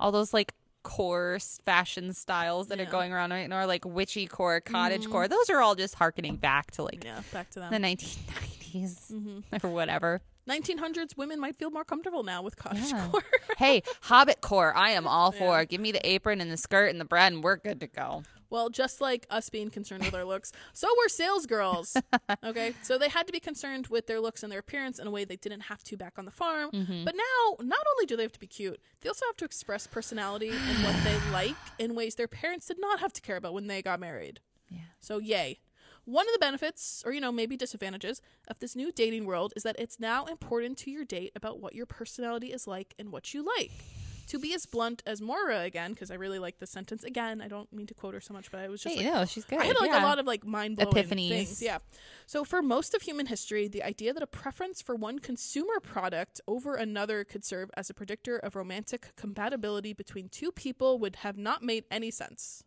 [0.00, 2.84] All those like coarse fashion styles that Yeah.
[2.84, 2.88] Mm-hmm.
[2.88, 5.28] are going around right now, are like witchy core, cottage core.
[5.28, 7.70] Those are all just harkening back to like Yeah, back to them.
[7.70, 10.20] the 1990s hmm or whatever.
[10.48, 13.08] 1900s women might feel more comfortable now with cottage Yeah.
[13.12, 13.22] core.
[13.58, 15.64] hey, Hobbit core, I am all for.
[15.64, 18.24] Give me the apron and the skirt and the bread, and we're good to go.
[18.52, 21.96] Well, just like us being concerned with our looks, so were sales girls.
[22.44, 25.10] okay, so they had to be concerned with their looks and their appearance in a
[25.10, 26.70] way they didn't have to back on the farm.
[26.70, 27.04] Mm-hmm.
[27.04, 29.86] But now, not only do they have to be cute, they also have to express
[29.86, 33.54] personality and what they like in ways their parents did not have to care about
[33.54, 34.40] when they got married.
[34.68, 34.80] Yeah.
[35.00, 35.60] So, yay.
[36.04, 39.62] One of the benefits, or you know, maybe disadvantages of this new dating world is
[39.62, 43.32] that it's now important to your date about what your personality is like and what
[43.32, 44.01] you like.
[44.28, 47.40] To be as blunt as Moira again, because I really like this sentence again.
[47.40, 49.24] I don't mean to quote her so much, but I was just Hey, like, no,
[49.24, 49.58] she's good.
[49.60, 50.02] I had like yeah.
[50.02, 51.28] a lot of like mind blowing Epiphanies.
[51.28, 51.62] things.
[51.62, 51.78] Yeah.
[52.26, 56.40] So for most of human history, the idea that a preference for one consumer product
[56.46, 61.36] over another could serve as a predictor of romantic compatibility between two people would have
[61.36, 62.64] not made any sense.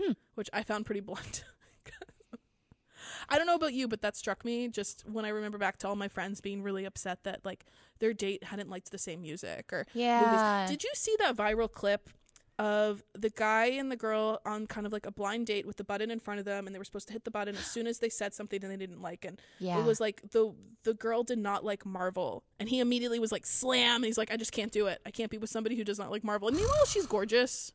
[0.00, 0.12] Hmm.
[0.34, 1.44] Which I found pretty blunt.
[3.28, 5.88] I don't know about you, but that struck me just when I remember back to
[5.88, 7.64] all my friends being really upset that like
[7.98, 10.20] their date hadn't liked the same music or Yeah.
[10.66, 10.70] movies.
[10.70, 12.10] Did you see that viral clip
[12.58, 15.82] of the guy and the girl on kind of like a blind date with the
[15.82, 17.84] button in front of them and they were supposed to hit the button as soon
[17.86, 19.76] as they said something and they didn't like and yeah.
[19.76, 20.54] it was like the
[20.84, 24.32] the girl did not like Marvel and he immediately was like slam and he's like
[24.32, 25.00] I just can't do it.
[25.04, 26.46] I can't be with somebody who does not like Marvel.
[26.46, 27.72] And meanwhile she's gorgeous.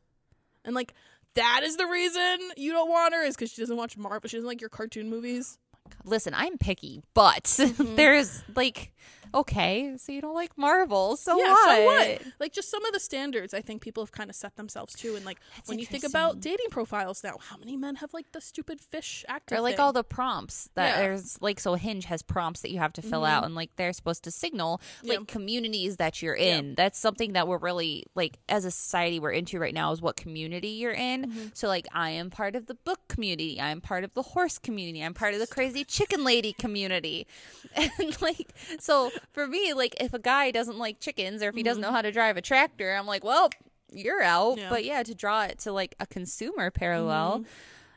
[0.64, 0.94] And like
[1.34, 4.28] that is the reason you don't want her is because she doesn't watch Marvel.
[4.28, 5.58] She doesn't like your cartoon movies.
[6.04, 7.96] Listen, I'm picky, but Mm-hmm.
[7.96, 8.92] there's like,
[9.34, 11.76] okay, so you don't like Marvel, so yeah, what?
[11.76, 12.22] so what?
[12.40, 15.16] Like just some of the standards I think people have kind of set themselves to,
[15.16, 18.32] and like That's when you think about dating profiles now, how many men have like
[18.32, 19.56] the stupid fish actor?
[19.56, 19.84] Or like thing?
[19.84, 20.92] all the prompts that Yeah.
[20.92, 21.00] Mm-hmm.
[21.02, 23.92] there's like so Hinge has prompts that you have to fill out and like they're
[23.92, 25.24] supposed to signal like Yeah.
[25.26, 26.58] communities that you're Yeah.
[26.58, 26.74] in.
[26.74, 30.16] That's something that we're really like as a society we're into right now is what
[30.16, 31.26] community you're in.
[31.26, 31.46] Mm-hmm.
[31.54, 35.02] So like I am part of the book community, I'm part of the horse community,
[35.02, 37.26] I'm part of the crazy chicken lady community.
[37.76, 41.62] And like so for me like if a guy doesn't like chickens or if he
[41.62, 43.50] doesn't know how to drive a tractor, I'm like, well,
[43.92, 44.52] you're out.
[44.52, 44.60] Mm-hmm.
[44.60, 44.68] Yeah.
[44.70, 47.44] But yeah, to draw it to like a consumer parallel,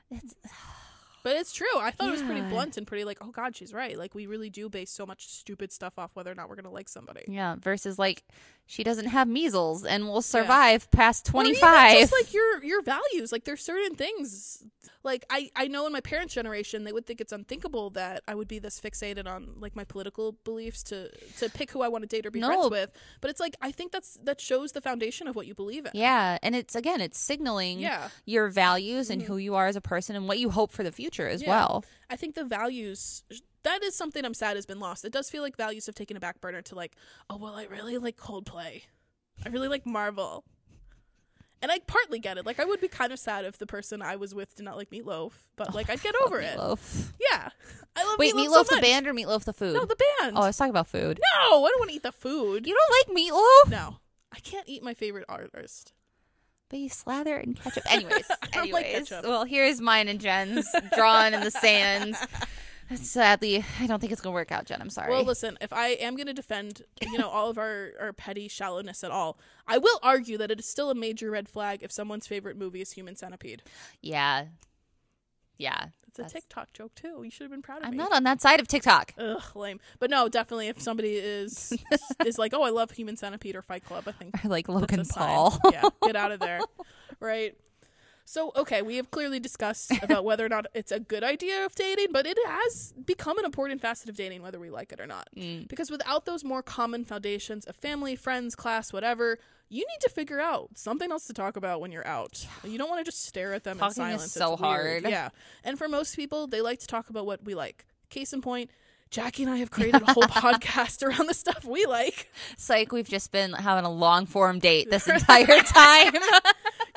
[0.10, 0.36] it's
[1.24, 1.66] But it's true.
[1.78, 3.98] I thought it was pretty blunt and pretty like, oh God, she's right.
[3.98, 6.70] Like we really do base so much stupid stuff off whether or not we're gonna
[6.70, 7.24] like somebody.
[7.30, 8.26] Yeah, versus like
[8.66, 11.99] she doesn't have measles and will survive past Or even 25.
[11.99, 13.32] just like your your values.
[13.32, 14.64] Like there's certain things.
[15.03, 18.36] Like I I know in my parents' generation they would think it's unthinkable that I
[18.36, 21.09] would be this fixated on like my political beliefs to
[21.39, 22.47] to pick who I want to date or be No.
[22.47, 22.91] friends with.
[23.20, 25.91] But it's like I think that's that shows the foundation of what you believe in.
[25.93, 28.09] yeah, and it's again, it's signaling Yeah.
[28.26, 29.32] your values and mm-hmm.
[29.34, 31.49] who you are as a person and what you hope for the future as Yeah.
[31.49, 31.86] well.
[32.09, 33.24] I think the values
[33.64, 35.05] that is something I'm sad has been lost.
[35.05, 36.95] It does feel like values have taken a back burner to like,
[37.30, 38.84] oh well, I really like Coldplay.
[39.45, 40.43] I really like Marvel.
[41.61, 42.45] And I partly get it.
[42.45, 44.76] Like I would be kind of sad if the person I was with did not
[44.76, 46.57] like Meatloaf, but like I'd get oh, over it.
[46.57, 47.11] Meatloaf.
[47.32, 47.49] Yeah.
[47.95, 49.74] I love Wait, Meatloaf, Meatloaf, so the band or Meatloaf the food?
[49.74, 50.38] No, the band.
[50.38, 51.20] oh, I was talking about food.
[51.20, 52.68] no, I don't want to eat the food.
[52.68, 53.72] You don't like Meatloaf?
[53.72, 53.97] No.
[54.34, 55.93] I can't eat my favorite artist.
[56.70, 57.84] But you slather it in ketchup.
[57.91, 59.09] Anyways, don't like anyways.
[59.09, 59.26] ketchup.
[59.26, 62.16] well, here's mine and Jen's drawn in the sand.
[62.96, 64.82] Sadly, I don't think it's gonna work out, Jen.
[64.82, 65.10] I'm sorry.
[65.12, 68.48] Well, listen, if I am going to defend, you know, all of our, our petty
[68.48, 69.38] shallowness at all,
[69.68, 72.82] I will argue that it is still a major red flag if someone's favorite movie
[72.82, 73.64] is Human Centipede.
[74.02, 74.46] yeah,
[75.58, 75.88] yeah.
[76.16, 77.24] It's a TikTok joke too.
[77.24, 77.88] You should have been proud of it.
[77.88, 77.98] I'm me.
[77.98, 79.16] not on that side of TikTok.
[79.18, 79.80] Ugh, lame.
[79.98, 81.74] But no, definitely, if somebody is
[82.24, 85.04] is like, oh, I love Human Centipede or Fight Club, I think I like Logan.
[85.06, 85.60] Paul.
[85.72, 86.60] yeah, get out of there,
[87.20, 87.56] right?
[88.26, 91.76] So, okay, we have clearly discussed about whether or not it's a good idea of
[91.76, 95.06] dating, but it has become an important facet of dating, whether we like it or
[95.08, 95.28] not.
[95.36, 95.68] Mm.
[95.68, 100.40] Because without those more common foundations of family, friends, class, whatever, you need to figure
[100.40, 102.46] out something else to talk about when you're out.
[102.64, 104.32] You don't want to just stare at them Talking in silence.
[104.32, 105.04] so It's weird.
[105.04, 105.12] hard.
[105.12, 105.30] Yeah.
[105.66, 107.86] And for most people, they like to talk about what we like.
[108.10, 108.70] Case in point,
[109.10, 112.32] Jackie and I have created a whole podcast around the stuff we like.
[112.58, 116.14] Psych, we've just been having a long form date this entire time.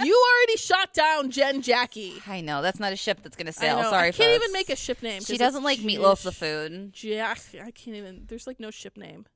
[0.03, 0.36] You shot
[0.97, 2.21] down Jen Jackie.
[2.27, 3.77] I know that's not a ship that's gonna I sail.
[3.83, 3.91] know.
[3.91, 4.45] Sorry, I can't folks.
[4.45, 5.23] even make a ship name.
[5.23, 6.93] She doesn't like J- meatloaf the food.
[6.93, 7.41] Jack.
[7.55, 8.25] I can't even.
[8.27, 9.27] There's like no ship name.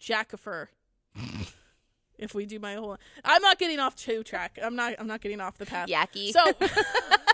[0.00, 0.66] Jackifer.
[2.18, 4.58] if we do my whole, I'm not getting off two track.
[4.62, 4.94] I'm not.
[4.98, 5.88] I'm not getting off the path.
[5.88, 6.30] Yaki.
[6.32, 6.44] So.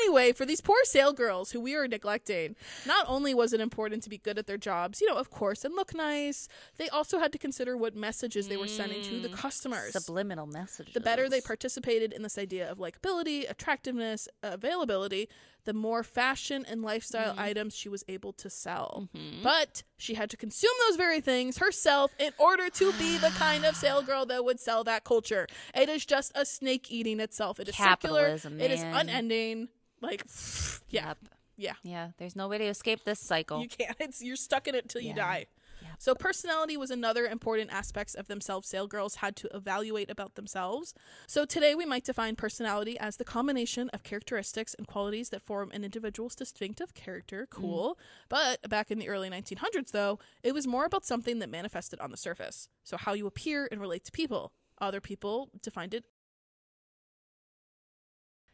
[0.00, 4.02] Anyway, for these poor sale girls who we are neglecting, not only was it important
[4.02, 7.18] to be good at their jobs, you know, of course, and look nice, they also
[7.18, 9.92] had to consider what messages they were sending to the mm, customers.
[9.92, 10.94] Subliminal messages.
[10.94, 15.28] the better they participated in this idea of likability, attractiveness, availability,
[15.64, 17.40] the more fashion and lifestyle mm-hmm.
[17.40, 19.08] items she was able to sell.
[19.14, 19.42] Mm-hmm.
[19.42, 23.66] But she had to consume those very things herself in order to be the kind
[23.66, 25.46] of sale girl that would sell that culture.
[25.74, 27.60] It is just a snake eating itself.
[27.60, 28.20] It is circular.
[28.20, 29.68] Capitalism, It is unending.
[30.00, 30.24] Like,
[30.90, 31.18] yeah, Yep.
[31.56, 31.72] yeah.
[31.82, 33.60] Yeah, there's no way to escape this cycle.
[33.62, 33.96] You can't.
[34.00, 35.46] It's you're stuck in it till you die.
[35.80, 35.88] Yeah.
[36.00, 40.92] So personality was another important aspect of themselves sale girls had to evaluate about themselves.
[41.28, 45.70] So today we might define personality as the combination of characteristics and qualities that form
[45.72, 47.42] an individual's distinctive character.
[47.46, 47.50] Mm.
[47.50, 47.98] Cool.
[48.28, 52.10] But back in the early 1900s though, it was more about something that manifested on
[52.10, 52.68] the surface.
[52.82, 54.52] So how you appear and relate to people.
[54.80, 56.04] Other people defined it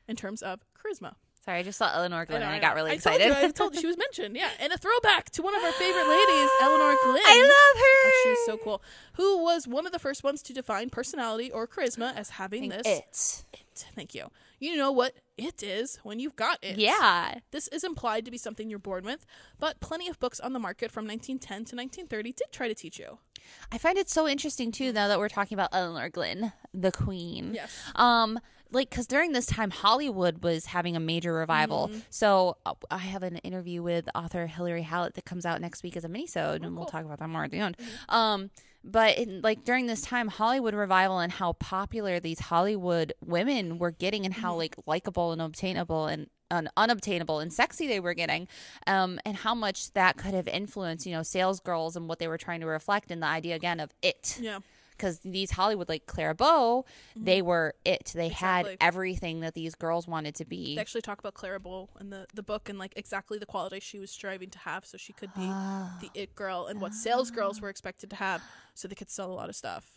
[0.06, 1.14] in terms of charisma.
[1.44, 2.62] Sorry, I just saw Elinor Glyn know, and I, know.
[2.62, 3.24] got really I excited.
[3.28, 4.34] Told you, I told you she was mentioned.
[4.34, 7.22] Yeah, and a throwback to one of our favorite ladies, Elinor Glyn.
[7.26, 8.08] I love her.
[8.08, 8.82] Oh, she's so cool.
[9.14, 12.86] Who was one of the first ones to define personality or charisma as having this
[12.86, 13.44] It.
[13.52, 13.84] it.
[13.94, 14.28] Thank you.
[14.58, 16.78] You know what it is when you've got it.
[16.78, 17.34] Yeah.
[17.50, 19.26] This is implied to be something you're born with,
[19.58, 22.98] but plenty of books on the market from 1910 to 1930 did try to teach
[22.98, 23.18] you.
[23.70, 27.52] I find it so interesting too now that we're talking about Elinor Glyn, the queen.
[27.54, 27.70] Yes.
[27.94, 28.38] Um
[28.74, 31.88] like cuz during this time Hollywood was having a major revival.
[31.88, 32.00] Mm-hmm.
[32.10, 35.96] So uh, I have an interview with author Hilary Hallett that comes out next week
[35.96, 36.86] as a minisode and we'll Oh, cool.
[36.86, 36.96] Mm-hmm.
[36.96, 37.76] talk about that more at the end.
[38.08, 38.50] Um
[38.86, 43.90] but in, like during this time Hollywood revival and how popular these Hollywood women were
[43.92, 44.58] getting and how Mm-hmm.
[44.58, 48.46] like likable and obtainable and un- unobtainable and sexy they were getting
[48.86, 52.28] um, and how much that could have influenced you know sales girls and what they
[52.28, 54.58] were trying to reflect in the idea again of it Yeah.
[54.96, 56.84] Because these Hollywood like Clara Bow,
[57.16, 58.12] they were it.
[58.14, 58.74] They had Mm-hmm.
[58.80, 60.74] Everything that these girls wanted to be.
[60.76, 63.82] They actually talk about Clara Bow in the, the book and like exactly the qualities
[63.82, 65.98] she was striving to have so she could be Ah.
[66.00, 68.42] the it girl and what sales girls were expected to have
[68.74, 69.90] so they could sell a lot of stuff.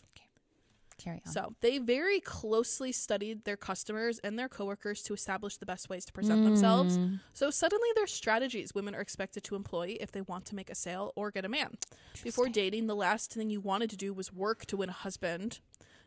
[0.98, 1.32] Carry on.
[1.32, 6.04] So they very closely studied their customers and their coworkers to establish the best ways
[6.06, 6.98] to present themselves.
[6.98, 7.20] Mm.
[7.32, 10.74] So suddenly their strategies women are expected to employ if they want to make a
[10.74, 11.78] sale or get a man.
[12.22, 15.60] Before dating, the last thing you wanted to do was work to win a husband.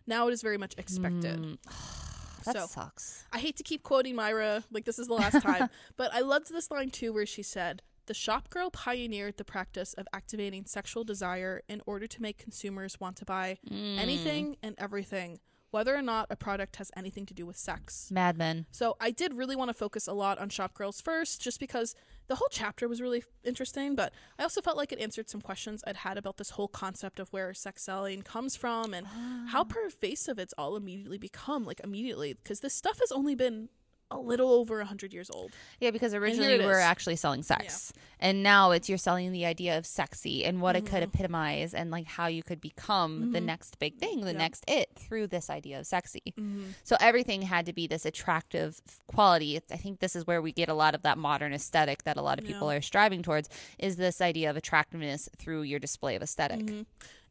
[0.06, 1.40] Now it is very much expected.
[1.42, 1.58] Mm.
[2.46, 3.26] that so sucks.
[3.32, 6.52] I hate to keep quoting Moira, like this is the last time, but I loved
[6.52, 7.82] this line too where she said,
[8.12, 13.00] The shop girl pioneered the practice of activating sexual desire in order to make consumers
[13.00, 13.98] want to buy Mm.
[14.00, 15.40] anything and everything,
[15.70, 18.12] whether or not a product has anything to do with sex.
[18.12, 18.66] Mad Men.
[18.70, 21.96] So I did really want to focus a lot on shop girls first, just because
[22.28, 25.82] the whole chapter was really interesting, but I also felt like it answered some questions
[25.88, 29.08] I'd had about this whole concept of where sex selling comes from and
[29.52, 33.70] how pervasive it's all immediately become, like immediately, because this stuff has only been
[34.12, 35.52] a little over 100 years old.
[35.80, 36.78] Yeah, because originally we were is.
[36.86, 40.84] actually selling sex, and now it's you're selling the idea of sexy and what it
[40.84, 40.94] Mm-hmm.
[40.96, 44.38] could epitomize, and like how you could become the next big thing, the Yeah.
[44.38, 46.22] next it through this idea of sexy.
[46.38, 46.72] Mm-hmm.
[46.84, 49.60] So everything had to be this attractive quality.
[49.72, 52.22] I think this is where we get a lot of that modern aesthetic that a
[52.22, 52.78] lot of people Yeah.
[52.78, 53.50] are striving towards.
[53.80, 56.82] Is this idea of attractiveness through your display of esthetic Mm-hmm.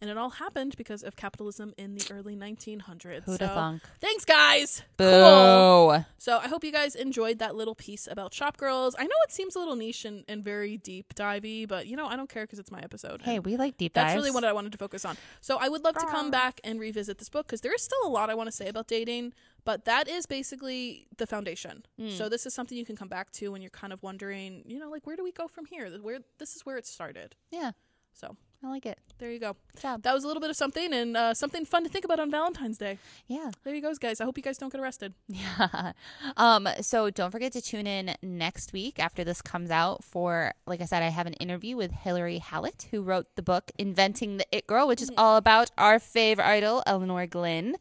[0.00, 3.24] And it all happened because of capitalism in the early 1900s.
[3.24, 3.82] Who'da so, thunk?
[4.00, 4.82] Thanks, guys.
[4.96, 5.04] Boo!
[5.04, 6.06] Cool.
[6.16, 8.96] So I hope you guys enjoyed that little piece about shop girls.
[8.98, 12.06] I know it seems a little niche and, and very deep divey, but you know
[12.06, 13.22] I don't care because it's my episode.
[13.22, 14.06] Hey, we like deep dives.
[14.06, 15.16] that's really what I wanted to focus on.
[15.40, 16.30] So I would love to come ah.
[16.30, 18.68] back and revisit this book because there is still a lot I want to say
[18.68, 19.34] about dating,
[19.64, 21.84] but that is basically the foundation.
[21.98, 22.10] Hmm.
[22.10, 24.78] So this is something you can come back to when you're kind of wondering, you
[24.78, 25.90] know, like where do we go from here?
[26.00, 27.36] Where this is where it started.
[27.50, 27.72] yeah,
[28.12, 28.98] So I like it.
[29.18, 29.56] there you go.
[29.72, 30.02] Good job.
[30.02, 32.30] That was a little bit of something and uh, something fun to think about on
[32.30, 32.98] Valentine's Day.
[33.26, 33.50] Yeah.
[33.64, 34.20] There you go, guys.
[34.20, 35.14] I hope you guys don't get arrested.
[35.28, 35.92] Yeah.
[36.36, 40.82] Um, so don't forget to tune in next week after this comes out for, like
[40.82, 44.46] I said, I have an interview with Hilary Hallett, who wrote the book Inventing the
[44.52, 47.76] It Girl, which is all about our favorite idol, Elinor Glyn.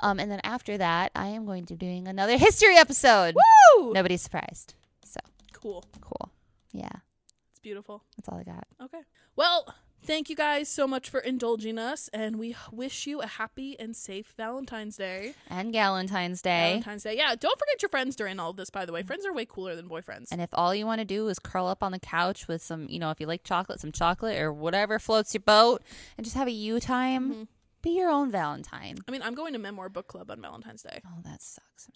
[0.00, 3.34] Um, and then after that, I am going to be doing another history episode.
[3.78, 3.92] Woo!
[3.94, 4.74] Nobody's surprised.
[5.04, 5.20] So
[5.54, 5.84] Cool.
[6.02, 6.30] cool.
[6.72, 6.90] Yeah.
[7.52, 8.04] It's beautiful.
[8.18, 8.66] That's all I got.
[8.82, 9.00] Okay.
[9.36, 13.78] Well, thank you guys so much for indulging us, and we wish you a happy
[13.78, 15.34] and safe Valentine's Day.
[15.48, 16.70] And Galentine's Day.
[16.70, 17.16] Valentine's Day.
[17.16, 19.02] Yeah, don't forget your friends during all of this, by the way.
[19.02, 20.28] Friends are way cooler than boyfriends.
[20.30, 22.86] And if all you want to do is curl up on the couch with some,
[22.88, 25.82] you know, if you like chocolate, some chocolate or whatever floats your boat,
[26.16, 27.42] and just have a you time, Mm-hmm.
[27.88, 28.98] Be your own Valentine.
[29.08, 31.00] I mean, I'm going to Memoir Book Club on Valentine's Day.
[31.06, 31.88] Oh, that sucks.
[31.88, 31.94] I'm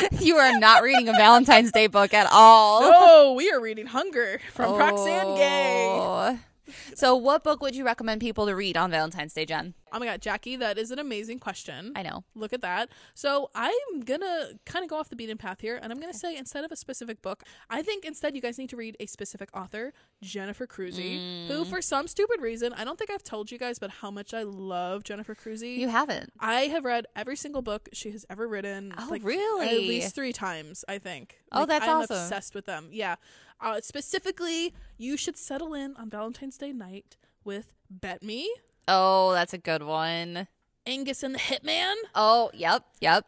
[0.00, 0.16] sorry.
[0.24, 2.80] you are not reading a Valentine's Day book at all.
[2.82, 4.78] Oh, we are reading Hunger from oh.
[4.78, 6.38] Roxane Gay.
[6.66, 6.72] Oh.
[6.94, 9.74] So, what book would you recommend people to read on Valentine's Day, Jen?
[9.92, 11.92] Oh my god, Jackie, that is an amazing question.
[11.94, 12.24] I know.
[12.34, 12.88] Look at that.
[13.14, 16.36] So I'm gonna kind of go off the beaten path here, and I'm gonna say
[16.36, 19.50] instead of a specific book, I think instead you guys need to read a specific
[19.54, 21.46] author, Jennifer Crusie, Mm.
[21.46, 24.34] who for some stupid reason I don't think I've told you guys, but how much
[24.34, 25.76] I love Jennifer Crusie.
[25.76, 26.32] You haven't.
[26.40, 28.92] I have read every single book she has ever written.
[28.98, 29.68] Oh, like, really?
[29.68, 31.36] At least three times, I think.
[31.52, 32.16] Oh, Like, that's I'm awesome.
[32.16, 32.88] obsessed with them.
[32.90, 33.14] Yeah.
[33.60, 38.52] Uh, specifically, you should settle in on Valentine's Day night with Bet Me,
[38.86, 40.46] Oh, that's a good one.
[40.86, 41.94] Agnes and the Hitman.
[42.14, 43.24] Oh, yep, yep.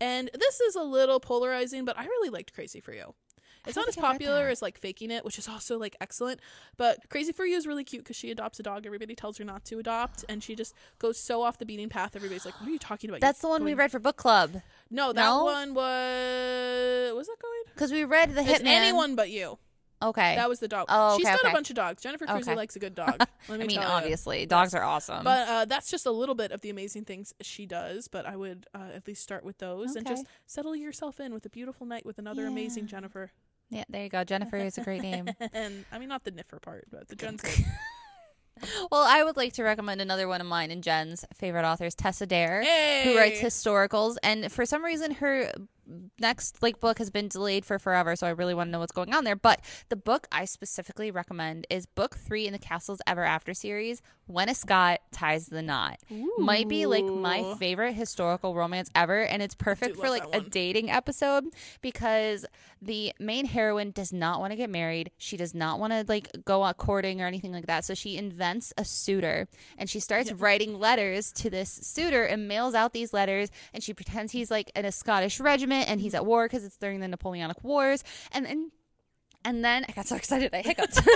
[0.00, 3.14] And this is a little polarizing, but I really liked Crazy for You.
[3.66, 5.96] It's not as think I've read popular as like Faking It, which is also like
[6.00, 6.40] excellent.
[6.78, 8.84] But Crazy for You is really cute because she adopts a dog.
[8.86, 12.14] Everybody tells her not to adopt, and she just goes so off the beating path.
[12.16, 14.16] Everybody's like, "What are you talking about?" That's You're the one we read for book
[14.16, 14.60] club
[14.90, 15.44] No, that No?
[15.44, 17.62] one was was that going?
[17.74, 18.66] because we read the It's Hitman.
[18.66, 19.58] anyone but you.
[20.02, 20.34] Okay.
[20.36, 20.86] That was the dog.
[20.88, 21.50] Oh, She's okay, got okay.
[21.50, 22.02] a bunch of dogs.
[22.02, 22.54] Jennifer Crusie Okay.
[22.54, 23.24] likes a good dog.
[23.48, 25.24] Let me I mean, obviously, dogs are awesome.
[25.24, 28.08] But uh, that's just a little bit of the amazing things she does.
[28.08, 31.46] But I would uh, at least start with those and just settle yourself in with
[31.46, 33.30] a beautiful night with another amazing Jennifer.
[33.70, 34.24] yeah, there you go.
[34.24, 35.28] Jennifer is a great name.
[35.54, 37.42] and I mean, not the Niffer part, but the Jen's.
[38.90, 42.24] Well, I would like to recommend another one of mine and Jen's favorite authors, Tessa
[42.24, 43.02] Dare, Hey!
[43.04, 44.16] who writes historicals.
[44.22, 45.50] And for some reason, her
[46.18, 48.16] next like book has been delayed for forever.
[48.16, 49.36] So I really want to know what's going on there.
[49.36, 54.02] But the book I specifically recommend is book three in the Castles Ever After series,
[54.26, 55.98] When a Scot Ties the Knot.
[56.38, 60.90] Might be like my favorite historical romance ever, and it's perfect for like a dating
[60.90, 61.44] episode
[61.80, 62.46] because
[62.80, 65.10] the main heroine does not want to get married.
[65.18, 67.84] She does not want to like go out courting or anything like that.
[67.84, 72.74] So she invents a suitor and she starts writing letters to this suitor and mails
[72.74, 73.50] out these letters.
[73.72, 76.76] And she pretends he's like in a Scottish regiment and he's at war because it's
[76.76, 78.04] during the Napoleonic Wars.
[78.32, 78.70] And then,
[79.44, 81.00] and then I got so excited I hiccuped.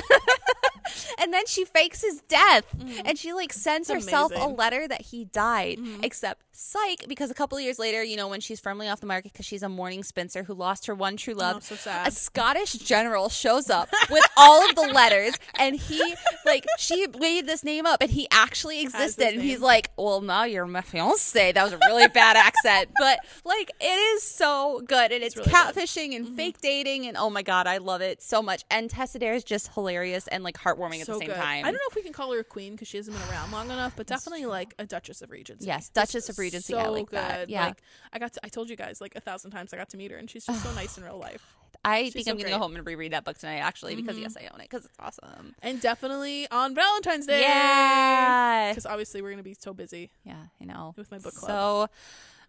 [1.20, 2.64] and then she fakes his death.
[3.04, 5.78] And she like sends It's herself a letter that he died.
[6.02, 9.06] Except psych because a couple of years later you know when she's firmly off the
[9.06, 12.10] market because she's a mourning spinster who lost her one true love Oh, so a
[12.10, 16.02] scottish general shows up with all of the letters and he
[16.44, 19.34] like she made this name up and he actually existed.
[19.34, 22.90] And he's like well now you're my fiance that was a really bad accent.
[22.98, 25.54] But like it is so good and it's, really good.
[25.54, 25.78] Mm-hmm.
[25.78, 28.64] catfishing and fake dating and oh my god i love it so much.
[28.68, 31.36] And tessa dare is just hilarious and like heartwarming so the same good.
[31.36, 33.28] time I don't know if we can call her a queen because she hasn't been
[33.30, 35.66] around long enough, but definitely like a Duchess of Regency.
[35.66, 37.18] Yes, Duchess of Regency, I So like good.
[37.18, 37.48] that.
[37.50, 37.66] Yeah.
[37.66, 37.82] Like,
[38.12, 38.32] I got.
[38.34, 39.72] To, I told you guys like a thousand times.
[39.72, 41.54] I got to meet her, and she's just so nice in real life.
[41.84, 42.52] I think so I'm gonna great.
[42.52, 42.58] Mm-hmm.
[42.60, 44.94] go home and reread that book tonight, actually, because yes, I own it because it's
[44.98, 45.54] awesome.
[45.62, 47.40] And definitely on Valentine's Day.
[47.42, 50.10] Yeah, Because obviously we're gonna be so busy.
[50.24, 50.94] yeah, I know.
[50.96, 51.48] With my book club.
[51.50, 51.88] So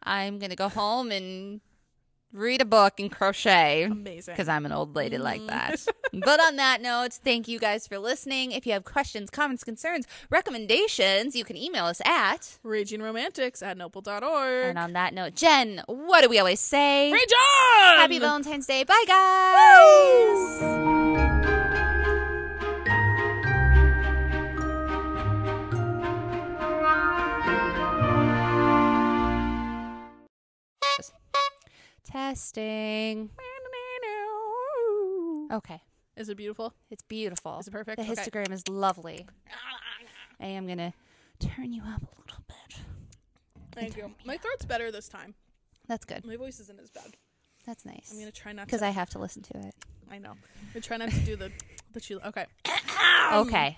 [0.04, 1.62] I'm gonna go home and
[2.32, 4.34] read a book and crochet Amazing.
[4.34, 5.48] because I'm an old lady like Mm.
[5.48, 5.86] that.
[6.14, 8.52] but on that note, thank you guys for listening.
[8.52, 12.58] If you have questions, comments, concerns, recommendations, you can email us at.
[12.64, 14.66] Raging Romantics at noble.org.
[14.66, 17.12] And on that note, Jen, what do we always say?
[17.12, 17.98] Rage on!
[17.98, 18.84] Happy Valentine's Day.
[18.84, 20.60] Bye, guys.
[32.12, 33.30] Testing.
[35.52, 35.82] Okay.
[36.16, 36.74] Is it beautiful?
[36.92, 37.58] It's beautiful.
[37.60, 37.98] Is it perfect?
[37.98, 38.14] The Okay.
[38.14, 39.26] histogram is lovely.
[40.40, 40.94] I am going to
[41.40, 42.80] turn you up a little bit.
[43.72, 44.14] Thank you.
[44.26, 45.34] My throat's better this time.
[45.88, 46.26] That's good.
[46.26, 47.16] My voice isn't as bad.
[47.66, 48.10] That's nice.
[48.12, 48.82] I'm gonna try not Because.
[48.82, 49.76] I have to listen to it.
[50.10, 50.32] I know.
[50.32, 50.38] I'm
[50.74, 51.52] gonna try not to do the
[51.94, 52.20] the chew.
[52.26, 52.46] Okay.
[53.34, 53.78] Okay.